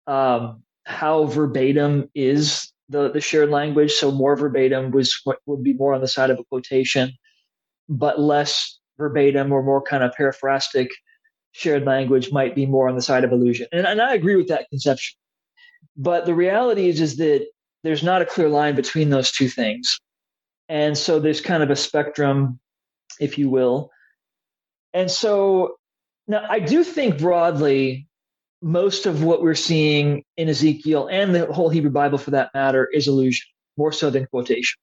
um, 0.08 0.64
how 0.86 1.26
verbatim 1.26 2.10
is 2.16 2.72
the, 2.90 3.12
the 3.12 3.22
shared 3.22 3.50
language. 3.50 3.92
So 3.92 4.12
more 4.12 4.36
verbatim 4.36 4.92
was 4.92 5.20
what 5.26 5.40
would 5.46 5.64
be 5.64 5.74
more 5.74 5.94
on 5.94 6.02
the 6.02 6.08
side 6.08 6.30
of 6.30 6.40
a 6.40 6.44
quotation, 6.46 7.12
but 7.90 8.20
less 8.20 8.80
verbatim 8.98 9.52
or 9.52 9.64
more 9.64 9.82
kind 9.82 10.04
of 10.04 10.14
paraphrastic 10.14 10.92
shared 11.54 11.86
language 11.86 12.32
might 12.32 12.56
be 12.56 12.66
more 12.66 12.90
on 12.90 12.96
the 12.96 13.02
side 13.02 13.24
of 13.24 13.32
allusion. 13.32 13.68
And, 13.72 13.88
and 13.88 14.02
I 14.02 14.14
agree 14.14 14.36
with 14.36 14.50
that 14.50 14.70
conception. 14.70 15.18
But 15.96 16.26
the 16.26 16.36
reality 16.36 16.90
is, 16.90 17.00
is 17.00 17.18
that 17.18 17.48
there's 17.84 18.04
not 18.04 18.22
a 18.22 18.26
clear 18.26 18.50
line 18.50 18.76
between 18.76 19.10
those 19.10 19.32
two 19.32 19.48
things. 19.48 20.00
And 20.68 20.98
so 20.98 21.20
there's 21.20 21.42
kind 21.42 21.62
of 21.62 21.70
a 21.70 21.76
spectrum, 21.76 22.60
if 23.20 23.38
you 23.38 23.50
will. 23.50 23.92
And 24.94 25.10
so 25.10 25.76
now 26.28 26.46
I 26.50 26.60
do 26.60 26.84
think 26.84 27.20
broadly, 27.20 28.08
most 28.62 29.06
of 29.06 29.24
what 29.24 29.42
we're 29.42 29.56
seeing 29.56 30.24
in 30.38 30.48
Ezekiel 30.50 31.08
and 31.12 31.36
the 31.36 31.52
whole 31.52 31.70
Hebrew 31.70 31.92
Bible 31.92 32.18
for 32.18 32.32
that 32.32 32.52
matter 32.54 32.86
is 32.86 33.08
allusion, 33.08 33.46
more 33.78 33.92
so 33.92 34.10
than 34.10 34.26
quotation. 34.28 34.80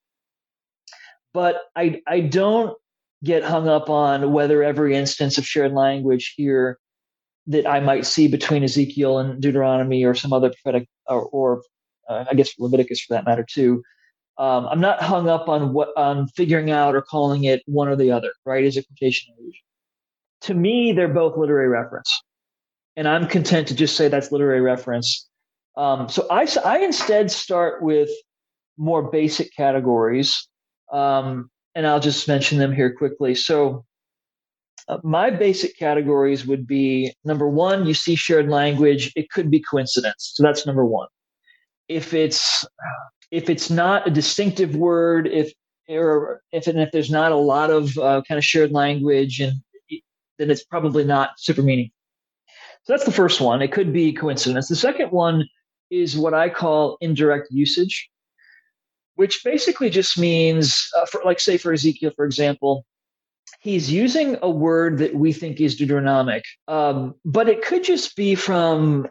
But 1.33 1.63
I, 1.75 2.03
I 2.07 2.21
don't 2.21 2.77
get 3.23 3.45
hung 3.45 3.69
up 3.69 3.91
on 3.91 4.33
whether 4.33 4.63
every 4.63 4.95
instance 4.95 5.39
of 5.39 5.47
shared 5.47 5.73
language 5.73 6.35
here 6.37 6.79
that 7.47 7.67
I 7.67 7.81
might 7.81 8.07
see 8.07 8.29
between 8.29 8.65
Ezekiel 8.65 9.19
and 9.19 9.41
Deuteronomy 9.41 10.05
or 10.05 10.15
some 10.15 10.33
other 10.33 10.51
prophetic, 10.51 10.89
or, 11.07 11.23
or 11.27 11.63
uh, 12.09 12.25
I 12.31 12.35
guess 12.35 12.53
Leviticus 12.59 13.01
for 13.03 13.15
that 13.15 13.25
matter 13.25 13.45
too. 13.49 13.83
Um, 14.39 14.67
I'm 14.71 14.81
not 14.81 15.03
hung 15.03 15.29
up 15.29 15.49
on 15.49 15.73
what 15.73 15.91
on 15.97 16.29
figuring 16.29 16.71
out 16.71 16.95
or 16.95 17.03
calling 17.03 17.45
it 17.45 17.63
one 17.67 17.89
or 17.89 17.97
the 17.97 18.11
other. 18.11 18.31
Right? 18.47 18.65
Is 18.65 18.77
it 18.77 18.87
quotation 18.87 19.35
to 20.43 20.55
me, 20.55 20.93
they're 20.93 21.09
both 21.09 21.37
literary 21.37 21.69
reference. 21.69 22.11
And 22.97 23.07
I'm 23.07 23.27
content 23.27 23.69
to 23.69 23.75
just 23.75 23.97
say 23.97 24.09
that's 24.09 24.33
literary 24.33 24.61
reference. 24.61 25.29
Um, 25.77 26.09
so 26.09 26.27
I, 26.31 26.47
I 26.65 26.79
instead 26.79 27.31
start 27.31 27.83
with 27.83 28.11
more 28.77 29.11
basic 29.11 29.55
categories. 29.55 30.49
Um, 30.93 31.51
and 31.75 31.87
I'll 31.87 32.01
just 32.01 32.29
mention 32.29 32.59
them 32.59 32.73
here 32.75 32.93
quickly. 32.93 33.35
So 33.35 33.85
uh, 34.89 34.99
my 35.03 35.31
basic 35.31 35.77
categories 35.79 36.47
would 36.47 36.67
be 36.67 37.13
number 37.25 37.49
one, 37.49 37.87
you 37.87 37.95
see 37.95 38.17
shared 38.17 38.49
language. 38.49 39.13
It 39.17 39.31
could 39.31 39.51
be 39.51 39.61
coincidence. 39.61 40.33
So 40.35 40.43
that's 40.43 40.67
number 40.67 40.85
one. 40.85 41.09
If 41.89 42.15
it's, 42.15 42.65
if 43.31 43.49
it's 43.49 43.71
not 43.71 44.07
a 44.07 44.11
distinctive 44.11 44.75
word, 44.75 45.29
if, 45.29 45.53
or 45.89 46.43
if, 46.53 46.67
and 46.67 46.81
if 46.81 46.91
there's 46.93 47.11
not 47.11 47.33
a 47.33 47.37
lot 47.37 47.71
of 47.71 47.97
uh, 47.99 48.23
kind 48.27 48.39
of 48.39 48.45
shared 48.45 48.73
language 48.73 49.41
and 49.41 49.55
then 50.39 50.51
it's 50.51 50.65
probably 50.65 51.05
not 51.05 51.31
super 51.39 51.63
meaningful. 51.63 51.95
So 52.85 52.95
that's 52.95 53.05
the 53.05 53.13
first 53.13 53.41
one. 53.41 53.61
It 53.61 53.73
could 53.73 53.93
be 53.93 54.13
coincidence. 54.13 54.69
The 54.69 54.77
second 54.77 55.11
one 55.11 55.47
is 55.91 56.17
what 56.17 56.33
I 56.33 56.49
call 56.49 56.97
indirect 57.01 57.49
usage, 57.51 58.09
which 59.21 59.45
basically 59.45 59.91
just 59.91 60.19
means, 60.19 60.89
uh, 60.97 61.05
for, 61.05 61.21
like, 61.27 61.41
say, 61.41 61.59
for 61.59 61.75
Ezekiel, 61.75 62.11
for 62.17 62.25
example, 62.25 62.87
he's 63.61 63.93
using 63.93 64.39
a 64.41 64.49
word 64.49 64.97
that 64.97 65.15
we 65.15 65.31
think 65.31 65.61
is 65.61 65.79
Deuteronomic, 65.79 66.41
um, 66.69 67.15
but 67.27 67.47
it 67.47 67.63
could 67.63 67.85
just 67.85 68.17
be 68.17 68.35
from 68.35 69.07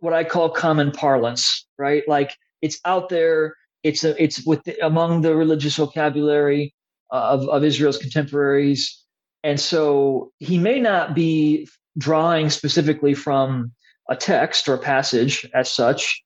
what 0.00 0.12
I 0.12 0.24
call 0.24 0.50
common 0.50 0.90
parlance, 0.90 1.68
right? 1.78 2.02
Like 2.08 2.36
it's 2.62 2.80
out 2.84 3.10
there. 3.10 3.54
It's 3.84 4.02
a, 4.02 4.20
it's 4.20 4.44
with 4.44 4.64
the, 4.64 4.84
among 4.84 5.22
the 5.22 5.36
religious 5.36 5.76
vocabulary 5.76 6.74
uh, 7.12 7.34
of, 7.34 7.48
of 7.48 7.62
Israel's 7.62 7.98
contemporaries. 7.98 9.00
And 9.44 9.60
so 9.60 10.32
he 10.40 10.58
may 10.58 10.80
not 10.80 11.14
be 11.14 11.68
drawing 11.96 12.50
specifically 12.50 13.14
from 13.14 13.70
a 14.08 14.16
text 14.16 14.68
or 14.68 14.74
a 14.74 14.78
passage 14.78 15.48
as 15.54 15.72
such, 15.72 16.24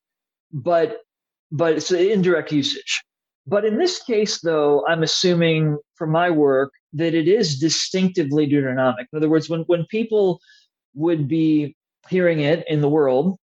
but 0.51 0.97
but 1.53 1.73
it's 1.73 1.91
indirect 1.91 2.51
usage. 2.51 3.03
But 3.45 3.63
in 3.63 3.77
this 3.77 4.01
case, 4.01 4.41
though, 4.41 4.85
I'm 4.87 5.03
assuming 5.03 5.77
for 5.95 6.07
my 6.07 6.29
work 6.29 6.71
that 6.93 7.13
it 7.13 7.27
is 7.27 7.59
distinctively 7.59 8.47
Deuteronomic. 8.47 9.05
In 9.11 9.17
other 9.17 9.29
words, 9.29 9.49
when, 9.49 9.61
when 9.67 9.85
people 9.85 10.39
would 10.95 11.27
be 11.27 11.75
hearing 12.09 12.39
it 12.39 12.65
in 12.67 12.81
the 12.81 12.89
world, 12.89 13.37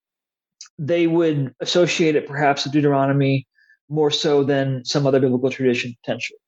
they 0.79 1.07
would 1.07 1.53
associate 1.59 2.15
it 2.15 2.27
perhaps 2.27 2.63
with 2.63 2.73
Deuteronomy 2.73 3.45
more 3.89 4.11
so 4.11 4.43
than 4.43 4.85
some 4.85 5.05
other 5.05 5.19
biblical 5.19 5.49
tradition 5.49 5.95
potentially. 6.03 6.39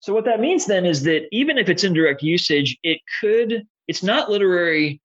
So 0.00 0.12
what 0.12 0.26
that 0.26 0.40
means 0.40 0.66
then 0.66 0.84
is 0.84 1.02
that 1.04 1.26
even 1.32 1.58
if 1.58 1.68
it's 1.68 1.82
indirect 1.82 2.22
usage, 2.22 2.76
it 2.82 3.00
could 3.20 3.64
it's 3.88 4.02
not 4.02 4.30
literary 4.30 5.00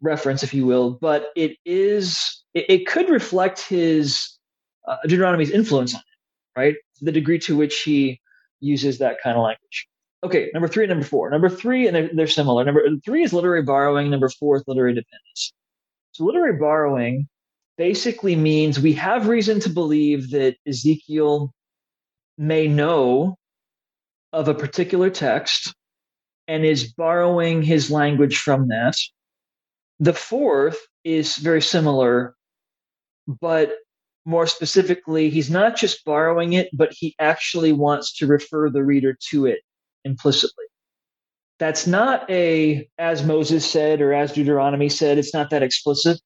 reference, 0.00 0.42
if 0.42 0.52
you 0.54 0.66
will, 0.66 0.98
but 1.00 1.30
it 1.36 1.56
is 1.64 2.42
it, 2.54 2.64
it 2.68 2.86
could 2.86 3.10
reflect 3.10 3.60
his 3.60 4.33
uh, 4.86 4.96
Deuteronomy's 5.06 5.50
influence 5.50 5.94
on 5.94 6.00
it, 6.00 6.60
right? 6.60 6.74
The 7.00 7.12
degree 7.12 7.38
to 7.40 7.56
which 7.56 7.80
he 7.82 8.20
uses 8.60 8.98
that 8.98 9.16
kind 9.22 9.36
of 9.36 9.42
language. 9.42 9.88
Okay, 10.22 10.50
number 10.54 10.68
three 10.68 10.84
and 10.84 10.90
number 10.90 11.04
four. 11.04 11.28
Number 11.30 11.50
three, 11.50 11.86
and 11.86 11.94
they're, 11.94 12.10
they're 12.12 12.26
similar. 12.26 12.64
Number 12.64 12.82
three 13.04 13.22
is 13.22 13.32
literary 13.32 13.62
borrowing. 13.62 14.10
Number 14.10 14.28
four 14.28 14.56
is 14.56 14.64
literary 14.66 14.94
dependence. 14.94 15.52
So 16.12 16.24
literary 16.24 16.58
borrowing 16.58 17.28
basically 17.76 18.36
means 18.36 18.80
we 18.80 18.94
have 18.94 19.28
reason 19.28 19.60
to 19.60 19.68
believe 19.68 20.30
that 20.30 20.56
Ezekiel 20.66 21.52
may 22.38 22.68
know 22.68 23.36
of 24.32 24.48
a 24.48 24.54
particular 24.54 25.10
text 25.10 25.74
and 26.48 26.64
is 26.64 26.92
borrowing 26.92 27.62
his 27.62 27.90
language 27.90 28.38
from 28.38 28.68
that. 28.68 28.94
The 30.00 30.12
fourth 30.12 30.78
is 31.04 31.36
very 31.36 31.62
similar, 31.62 32.34
but 33.26 33.74
more 34.24 34.46
specifically, 34.46 35.30
he's 35.30 35.50
not 35.50 35.76
just 35.76 36.04
borrowing 36.04 36.54
it, 36.54 36.68
but 36.72 36.92
he 36.92 37.14
actually 37.18 37.72
wants 37.72 38.16
to 38.18 38.26
refer 38.26 38.70
the 38.70 38.84
reader 38.84 39.16
to 39.30 39.46
it 39.46 39.60
implicitly. 40.04 40.64
That's 41.58 41.86
not 41.86 42.28
a, 42.30 42.88
as 42.98 43.24
Moses 43.24 43.70
said 43.70 44.00
or 44.00 44.12
as 44.12 44.32
Deuteronomy 44.32 44.88
said, 44.88 45.18
it's 45.18 45.34
not 45.34 45.50
that 45.50 45.62
explicit, 45.62 46.20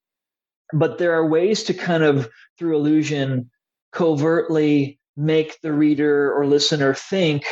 but 0.73 0.99
there 0.99 1.13
are 1.13 1.27
ways 1.27 1.63
to 1.65 1.75
kind 1.75 2.03
of, 2.03 2.29
through 2.59 2.77
allusion, 2.77 3.51
covertly 3.93 4.99
make 5.17 5.61
the 5.63 5.73
reader 5.73 6.33
or 6.33 6.47
listener 6.47 6.95
think 6.95 7.45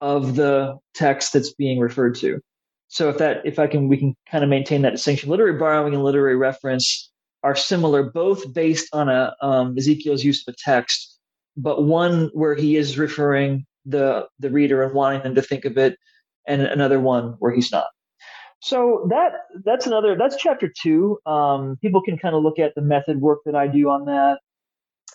of 0.00 0.36
the 0.36 0.76
text 0.94 1.32
that's 1.32 1.52
being 1.54 1.78
referred 1.78 2.14
to. 2.16 2.40
So 2.88 3.08
if 3.08 3.18
that 3.18 3.44
if 3.44 3.58
I 3.58 3.66
can 3.66 3.88
we 3.88 3.96
can 3.96 4.14
kind 4.30 4.44
of 4.44 4.50
maintain 4.50 4.82
that 4.82 4.90
distinction. 4.92 5.28
Literary 5.28 5.58
borrowing 5.58 5.94
and 5.94 6.04
literary 6.04 6.36
reference 6.36 7.10
are 7.46 7.54
similar, 7.54 8.02
both 8.02 8.52
based 8.52 8.88
on 8.92 9.08
a 9.08 9.32
um, 9.40 9.78
Ezekiel's 9.78 10.24
use 10.24 10.42
of 10.46 10.52
a 10.52 10.56
text, 10.58 11.16
but 11.56 11.84
one 11.84 12.28
where 12.34 12.56
he 12.56 12.74
is 12.74 12.98
referring 12.98 13.64
the 13.84 14.26
the 14.40 14.50
reader 14.50 14.82
and 14.82 14.92
wanting 14.92 15.22
them 15.22 15.36
to 15.36 15.42
think 15.42 15.64
of 15.64 15.78
it, 15.78 15.96
and 16.48 16.60
another 16.62 16.98
one 16.98 17.36
where 17.38 17.54
he's 17.54 17.70
not. 17.70 17.86
So 18.60 19.06
that 19.10 19.30
that's 19.64 19.86
another 19.86 20.16
that's 20.18 20.34
chapter 20.36 20.68
two. 20.82 21.20
Um, 21.24 21.78
people 21.80 22.02
can 22.02 22.18
kind 22.18 22.34
of 22.34 22.42
look 22.42 22.58
at 22.58 22.74
the 22.74 22.82
method 22.82 23.20
work 23.20 23.38
that 23.46 23.54
I 23.54 23.68
do 23.68 23.90
on 23.90 24.06
that, 24.06 24.40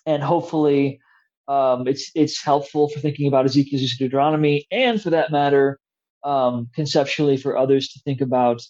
and 0.05 0.23
hopefully, 0.23 1.01
um, 1.49 1.85
it's 1.85 2.11
it's 2.15 2.41
helpful 2.41 2.87
for 2.87 3.01
thinking 3.01 3.27
about 3.27 3.43
Ezekiel's 3.43 3.81
use 3.81 3.91
of 3.91 3.99
Deuteronomy, 3.99 4.65
and 4.71 5.01
for 5.01 5.09
that 5.09 5.31
matter, 5.31 5.81
um, 6.23 6.69
conceptually 6.73 7.35
for 7.35 7.57
others 7.57 7.89
to 7.89 7.99
think 8.05 8.21
about 8.21 8.61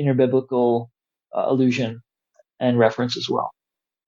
interbiblical 0.00 0.88
uh, 1.36 1.44
allusion 1.48 2.00
and 2.62 2.78
reference 2.78 3.16
as 3.18 3.28
well. 3.28 3.50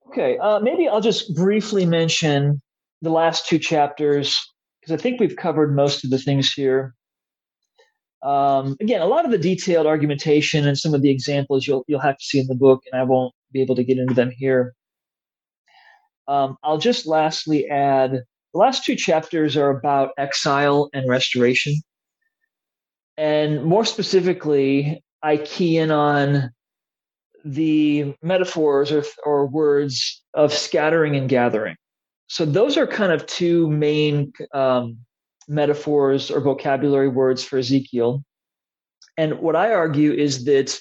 Okay, 0.07 0.37
uh, 0.39 0.59
maybe 0.59 0.87
I'll 0.87 1.01
just 1.01 1.35
briefly 1.35 1.85
mention 1.85 2.61
the 3.01 3.09
last 3.09 3.47
two 3.47 3.59
chapters 3.59 4.39
because 4.79 4.97
I 4.97 5.01
think 5.01 5.19
we've 5.19 5.35
covered 5.35 5.75
most 5.75 6.03
of 6.03 6.09
the 6.09 6.17
things 6.17 6.53
here. 6.53 6.95
Um, 8.23 8.77
again, 8.79 9.01
a 9.01 9.05
lot 9.05 9.25
of 9.25 9.31
the 9.31 9.37
detailed 9.37 9.85
argumentation 9.85 10.67
and 10.67 10.77
some 10.77 10.93
of 10.93 11.01
the 11.01 11.11
examples 11.11 11.67
you'll 11.67 11.83
you'll 11.87 11.99
have 11.99 12.17
to 12.17 12.23
see 12.23 12.39
in 12.39 12.47
the 12.47 12.55
book, 12.55 12.81
and 12.91 12.99
I 12.99 13.03
won't 13.03 13.33
be 13.51 13.61
able 13.61 13.75
to 13.75 13.83
get 13.83 13.97
into 13.97 14.13
them 14.13 14.31
here. 14.31 14.73
Um, 16.27 16.57
I'll 16.63 16.79
just 16.79 17.05
lastly 17.05 17.67
add 17.67 18.23
the 18.53 18.59
last 18.59 18.85
two 18.85 18.95
chapters 18.95 19.57
are 19.57 19.69
about 19.69 20.11
exile 20.17 20.89
and 20.93 21.09
restoration, 21.09 21.75
and 23.17 23.63
more 23.63 23.85
specifically, 23.85 25.03
I 25.21 25.37
key 25.37 25.77
in 25.77 25.91
on 25.91 26.51
the 27.45 28.15
metaphors 28.23 28.91
or, 28.91 29.03
or 29.23 29.45
words 29.45 30.23
of 30.33 30.51
scattering 30.51 31.15
and 31.15 31.29
gathering. 31.29 31.75
So 32.27 32.43
those 32.43 32.75
are 32.75 32.87
kind 32.87 33.11
of 33.11 33.25
two 33.27 33.69
main 33.69 34.33
um, 34.53 34.97
metaphors 35.47 36.31
or 36.31 36.41
vocabulary 36.41 37.07
words 37.07 37.43
for 37.43 37.59
Ezekiel. 37.59 38.23
And 39.15 39.39
what 39.39 39.55
I 39.55 39.71
argue 39.73 40.11
is 40.11 40.45
that 40.45 40.77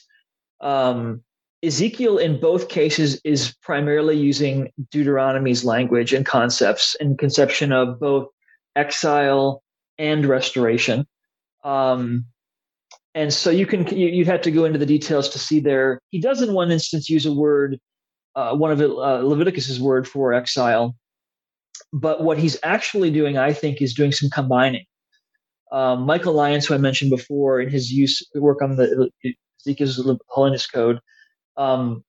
um, 0.63 1.23
Ezekiel, 1.63 2.17
in 2.17 2.41
both 2.41 2.69
cases, 2.69 3.21
is 3.25 3.55
primarily 3.63 4.17
using 4.17 4.73
Deuteronomy's 4.91 5.65
language 5.65 6.15
and 6.15 6.25
concepts 6.25 6.97
and 6.99 7.19
conception 7.19 7.73
of 7.73 8.01
both 8.01 8.29
exile 8.75 9.63
and 9.99 10.25
restoration. 10.25 11.07
Um, 11.63 12.27
and 13.15 13.33
so 13.33 13.51
you 13.51 13.67
can 13.67 13.87
you, 13.97 14.09
you 14.09 14.25
have 14.25 14.41
to 14.43 14.51
go 14.51 14.65
into 14.65 14.79
the 14.79 14.87
details 14.87 15.29
to 15.31 15.39
see 15.39 15.61
there. 15.61 16.01
He 16.11 16.21
does 16.21 16.43
in 16.43 16.53
one 16.53 16.71
instance 16.71 17.09
use 17.09 17.27
a 17.27 17.33
word, 17.33 17.79
uh, 18.35 18.55
one 18.57 18.71
of 18.71 18.81
it, 18.81 18.91
uh, 18.91 19.21
Leviticus's 19.23 19.81
word 19.81 20.07
for 20.09 20.33
exile, 20.33 20.97
but 21.93 22.23
what 22.23 22.39
he's 22.39 22.59
actually 22.63 23.11
doing, 23.11 23.39
I 23.39 23.53
think, 23.53 23.81
is 23.81 23.95
doing 23.95 24.13
some 24.13 24.31
combining. 24.31 24.85
Um, 25.73 26.03
Michael 26.07 26.35
Lyons, 26.35 26.67
who 26.67 26.75
I 26.75 26.79
mentioned 26.79 27.11
before, 27.11 27.61
in 27.61 27.71
his 27.71 27.91
use 27.91 28.23
work 28.35 28.63
on 28.63 28.77
the 28.77 29.11
Ezekiel's 29.61 30.01
Holiness 30.29 30.67
Code, 30.67 31.01
um, 31.57 32.05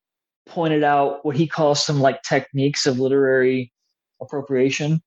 pointed 0.47 0.83
out 0.83 1.25
what 1.25 1.35
he 1.35 1.47
calls 1.47 1.83
some 1.83 1.99
like 1.99 2.21
techniques 2.23 2.85
of 2.85 2.99
literary 2.99 3.71
appropriation. 4.21 5.01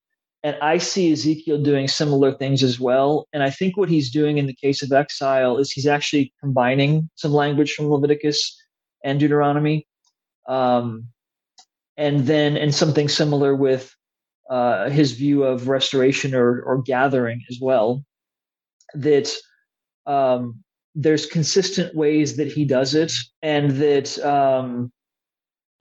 And 0.44 0.56
I 0.62 0.78
see 0.78 1.12
Ezekiel 1.12 1.62
doing 1.62 1.88
similar 1.88 2.32
things 2.32 2.62
as 2.62 2.78
well. 2.78 3.26
And 3.32 3.42
I 3.42 3.50
think 3.50 3.76
what 3.76 3.88
he's 3.88 4.10
doing 4.10 4.38
in 4.38 4.46
the 4.46 4.54
case 4.54 4.82
of 4.82 4.92
exile 4.92 5.58
is 5.58 5.70
he's 5.70 5.86
actually 5.86 6.32
combining 6.40 7.10
some 7.16 7.32
language 7.32 7.72
from 7.74 7.90
Leviticus 7.90 8.56
and 9.04 9.18
Deuteronomy. 9.18 9.86
Um, 10.48 11.08
and 11.96 12.26
then, 12.26 12.56
and 12.56 12.72
something 12.72 13.08
similar 13.08 13.56
with 13.56 13.92
uh, 14.48 14.88
his 14.88 15.12
view 15.12 15.42
of 15.42 15.68
restoration 15.68 16.34
or, 16.34 16.62
or 16.62 16.82
gathering 16.82 17.42
as 17.50 17.58
well, 17.60 18.04
that 18.94 19.30
um, 20.06 20.62
there's 20.94 21.26
consistent 21.26 21.94
ways 21.94 22.36
that 22.36 22.50
he 22.50 22.64
does 22.64 22.94
it, 22.94 23.12
and 23.42 23.72
that 23.72 24.18
um, 24.20 24.90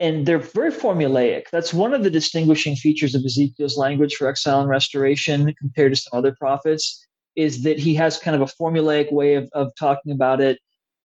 and 0.00 0.26
they're 0.26 0.38
very 0.38 0.70
formulaic. 0.70 1.44
That's 1.50 1.74
one 1.74 1.92
of 1.92 2.04
the 2.04 2.10
distinguishing 2.10 2.76
features 2.76 3.14
of 3.14 3.24
Ezekiel's 3.24 3.76
language 3.76 4.14
for 4.14 4.28
exile 4.28 4.60
and 4.60 4.68
restoration 4.68 5.52
compared 5.58 5.92
to 5.94 6.00
some 6.00 6.16
other 6.18 6.34
prophets 6.38 7.04
is 7.34 7.62
that 7.62 7.78
he 7.78 7.94
has 7.94 8.18
kind 8.18 8.34
of 8.34 8.42
a 8.42 8.52
formulaic 8.62 9.12
way 9.12 9.34
of, 9.34 9.48
of 9.52 9.72
talking 9.78 10.12
about 10.12 10.40
it. 10.40 10.58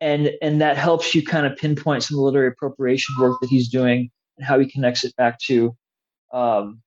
And, 0.01 0.31
and 0.41 0.59
that 0.61 0.77
helps 0.77 1.15
you 1.15 1.23
kind 1.23 1.45
of 1.45 1.57
pinpoint 1.57 2.03
some 2.03 2.15
of 2.15 2.19
the 2.19 2.25
literary 2.25 2.49
appropriation 2.49 3.15
work 3.19 3.39
that 3.39 3.49
he's 3.49 3.69
doing 3.69 4.11
and 4.37 4.45
how 4.45 4.59
he 4.59 4.69
connects 4.69 5.05
it 5.05 5.15
back 5.15 5.39
to 5.47 5.75
um, 6.33 6.81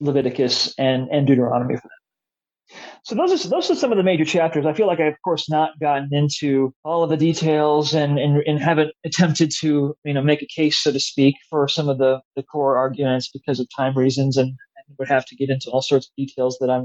Leviticus 0.00 0.74
and, 0.78 1.08
and 1.10 1.26
Deuteronomy 1.26 1.76
for 1.76 1.88
so 3.04 3.14
those 3.14 3.44
are 3.44 3.48
those 3.48 3.70
are 3.70 3.74
some 3.74 3.92
of 3.92 3.98
the 3.98 4.04
major 4.04 4.24
chapters. 4.24 4.66
I 4.66 4.72
feel 4.72 4.86
like 4.86 5.00
I've 5.00 5.14
of 5.14 5.22
course 5.22 5.48
not 5.48 5.78
gotten 5.80 6.12
into 6.12 6.74
all 6.84 7.02
of 7.02 7.10
the 7.10 7.16
details 7.16 7.94
and, 7.94 8.18
and 8.18 8.42
and 8.46 8.58
haven't 8.58 8.92
attempted 9.04 9.50
to 9.60 9.96
you 10.04 10.14
know 10.14 10.22
make 10.22 10.42
a 10.42 10.46
case 10.46 10.78
so 10.78 10.92
to 10.92 11.00
speak 11.00 11.36
for 11.48 11.68
some 11.68 11.88
of 11.88 11.98
the 11.98 12.20
the 12.36 12.42
core 12.42 12.76
arguments 12.76 13.28
because 13.28 13.60
of 13.60 13.68
time 13.74 13.96
reasons 13.96 14.36
and, 14.36 14.48
and 14.48 14.96
would 14.98 15.08
have 15.08 15.24
to 15.26 15.36
get 15.36 15.50
into 15.50 15.70
all 15.70 15.82
sorts 15.82 16.06
of 16.06 16.12
details 16.16 16.58
that 16.60 16.70
I 16.70 16.82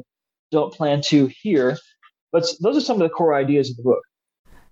don't 0.51 0.73
plan 0.73 1.01
to 1.07 1.29
here. 1.41 1.77
But 2.31 2.45
those 2.61 2.77
are 2.77 2.81
some 2.81 3.01
of 3.01 3.07
the 3.07 3.13
core 3.13 3.33
ideas 3.33 3.69
of 3.69 3.77
the 3.77 3.83
book. 3.83 4.03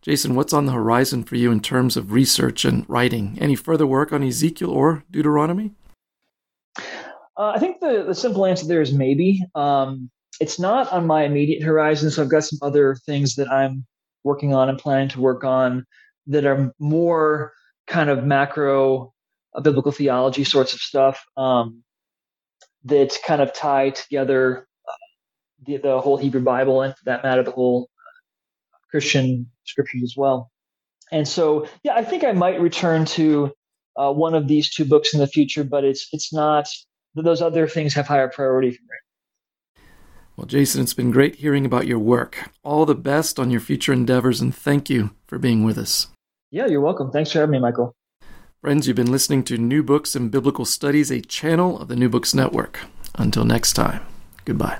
Jason, 0.01 0.35
what's 0.35 0.51
on 0.51 0.65
the 0.65 0.73
horizon 0.73 1.23
for 1.23 1.37
you 1.37 1.49
in 1.49 1.61
terms 1.61 1.95
of 1.95 2.11
research 2.11 2.65
and 2.65 2.87
writing? 2.89 3.37
Any 3.39 3.55
further 3.55 3.87
work 3.87 4.11
on 4.11 4.21
Ezekiel 4.21 4.69
or 4.69 5.03
Deuteronomy? 5.09 5.71
Uh, 7.37 7.53
I 7.55 7.59
think 7.59 7.79
the, 7.79 8.03
the 8.05 8.13
simple 8.13 8.45
answer 8.45 8.67
there 8.67 8.81
is 8.81 8.93
maybe. 8.93 9.41
Um, 9.55 10.11
it's 10.39 10.59
not 10.59 10.91
on 10.91 11.07
my 11.07 11.23
immediate 11.23 11.63
horizon. 11.63 12.11
So 12.11 12.23
I've 12.23 12.29
got 12.29 12.43
some 12.43 12.59
other 12.61 12.95
things 13.05 13.35
that 13.35 13.51
I'm 13.51 13.85
working 14.23 14.53
on 14.53 14.69
and 14.69 14.77
planning 14.77 15.09
to 15.09 15.21
work 15.21 15.43
on 15.43 15.85
that 16.27 16.45
are 16.45 16.73
more 16.79 17.53
kind 17.87 18.09
of 18.09 18.23
macro 18.23 19.13
uh, 19.55 19.61
biblical 19.61 19.91
theology 19.91 20.43
sorts 20.43 20.73
of 20.73 20.79
stuff 20.79 21.23
um, 21.37 21.83
that 22.85 23.17
kind 23.25 23.41
of 23.41 23.53
tie 23.53 23.91
together 23.91 24.67
uh, 24.87 24.93
the, 25.65 25.77
the 25.77 26.01
whole 26.01 26.17
Hebrew 26.17 26.41
Bible 26.41 26.81
and 26.81 26.93
for 26.95 27.05
that 27.05 27.23
matter, 27.23 27.43
the 27.43 27.51
whole 27.51 27.89
Christian 28.89 29.49
scriptures 29.65 30.01
as 30.03 30.13
well. 30.15 30.51
And 31.11 31.27
so, 31.27 31.67
yeah, 31.83 31.93
I 31.95 32.03
think 32.03 32.23
I 32.23 32.31
might 32.31 32.59
return 32.59 33.05
to 33.05 33.51
uh, 33.97 34.11
one 34.11 34.33
of 34.33 34.47
these 34.47 34.73
two 34.73 34.85
books 34.85 35.13
in 35.13 35.19
the 35.19 35.27
future, 35.27 35.63
but 35.63 35.83
it's 35.83 36.07
it's 36.11 36.33
not 36.33 36.67
those 37.15 37.41
other 37.41 37.67
things 37.67 37.93
have 37.93 38.07
higher 38.07 38.27
priority 38.27 38.71
for 38.71 38.81
me. 38.81 38.97
Well, 40.35 40.47
Jason, 40.47 40.81
it's 40.81 40.95
been 40.95 41.11
great 41.11 41.35
hearing 41.35 41.65
about 41.65 41.85
your 41.85 41.99
work. 41.99 42.49
All 42.63 42.85
the 42.85 42.95
best 42.95 43.39
on 43.39 43.51
your 43.51 43.61
future 43.61 43.93
endeavors, 43.93 44.41
and 44.41 44.53
thank 44.53 44.89
you 44.89 45.11
for 45.27 45.37
being 45.37 45.63
with 45.63 45.77
us. 45.77 46.07
Yeah, 46.49 46.65
you're 46.65 46.81
welcome. 46.81 47.11
Thanks 47.11 47.31
for 47.31 47.39
having 47.39 47.51
me, 47.51 47.59
Michael. 47.59 47.95
Friends, 48.61 48.87
you've 48.87 48.95
been 48.95 49.11
listening 49.11 49.43
to 49.43 49.57
New 49.57 49.83
Books 49.83 50.15
in 50.15 50.29
Biblical 50.29 50.65
Studies, 50.65 51.11
a 51.11 51.21
channel 51.21 51.79
of 51.79 51.87
the 51.87 51.95
New 51.95 52.09
Books 52.09 52.33
Network. 52.33 52.79
Until 53.15 53.45
next 53.45 53.73
time, 53.73 54.01
goodbye. 54.45 54.79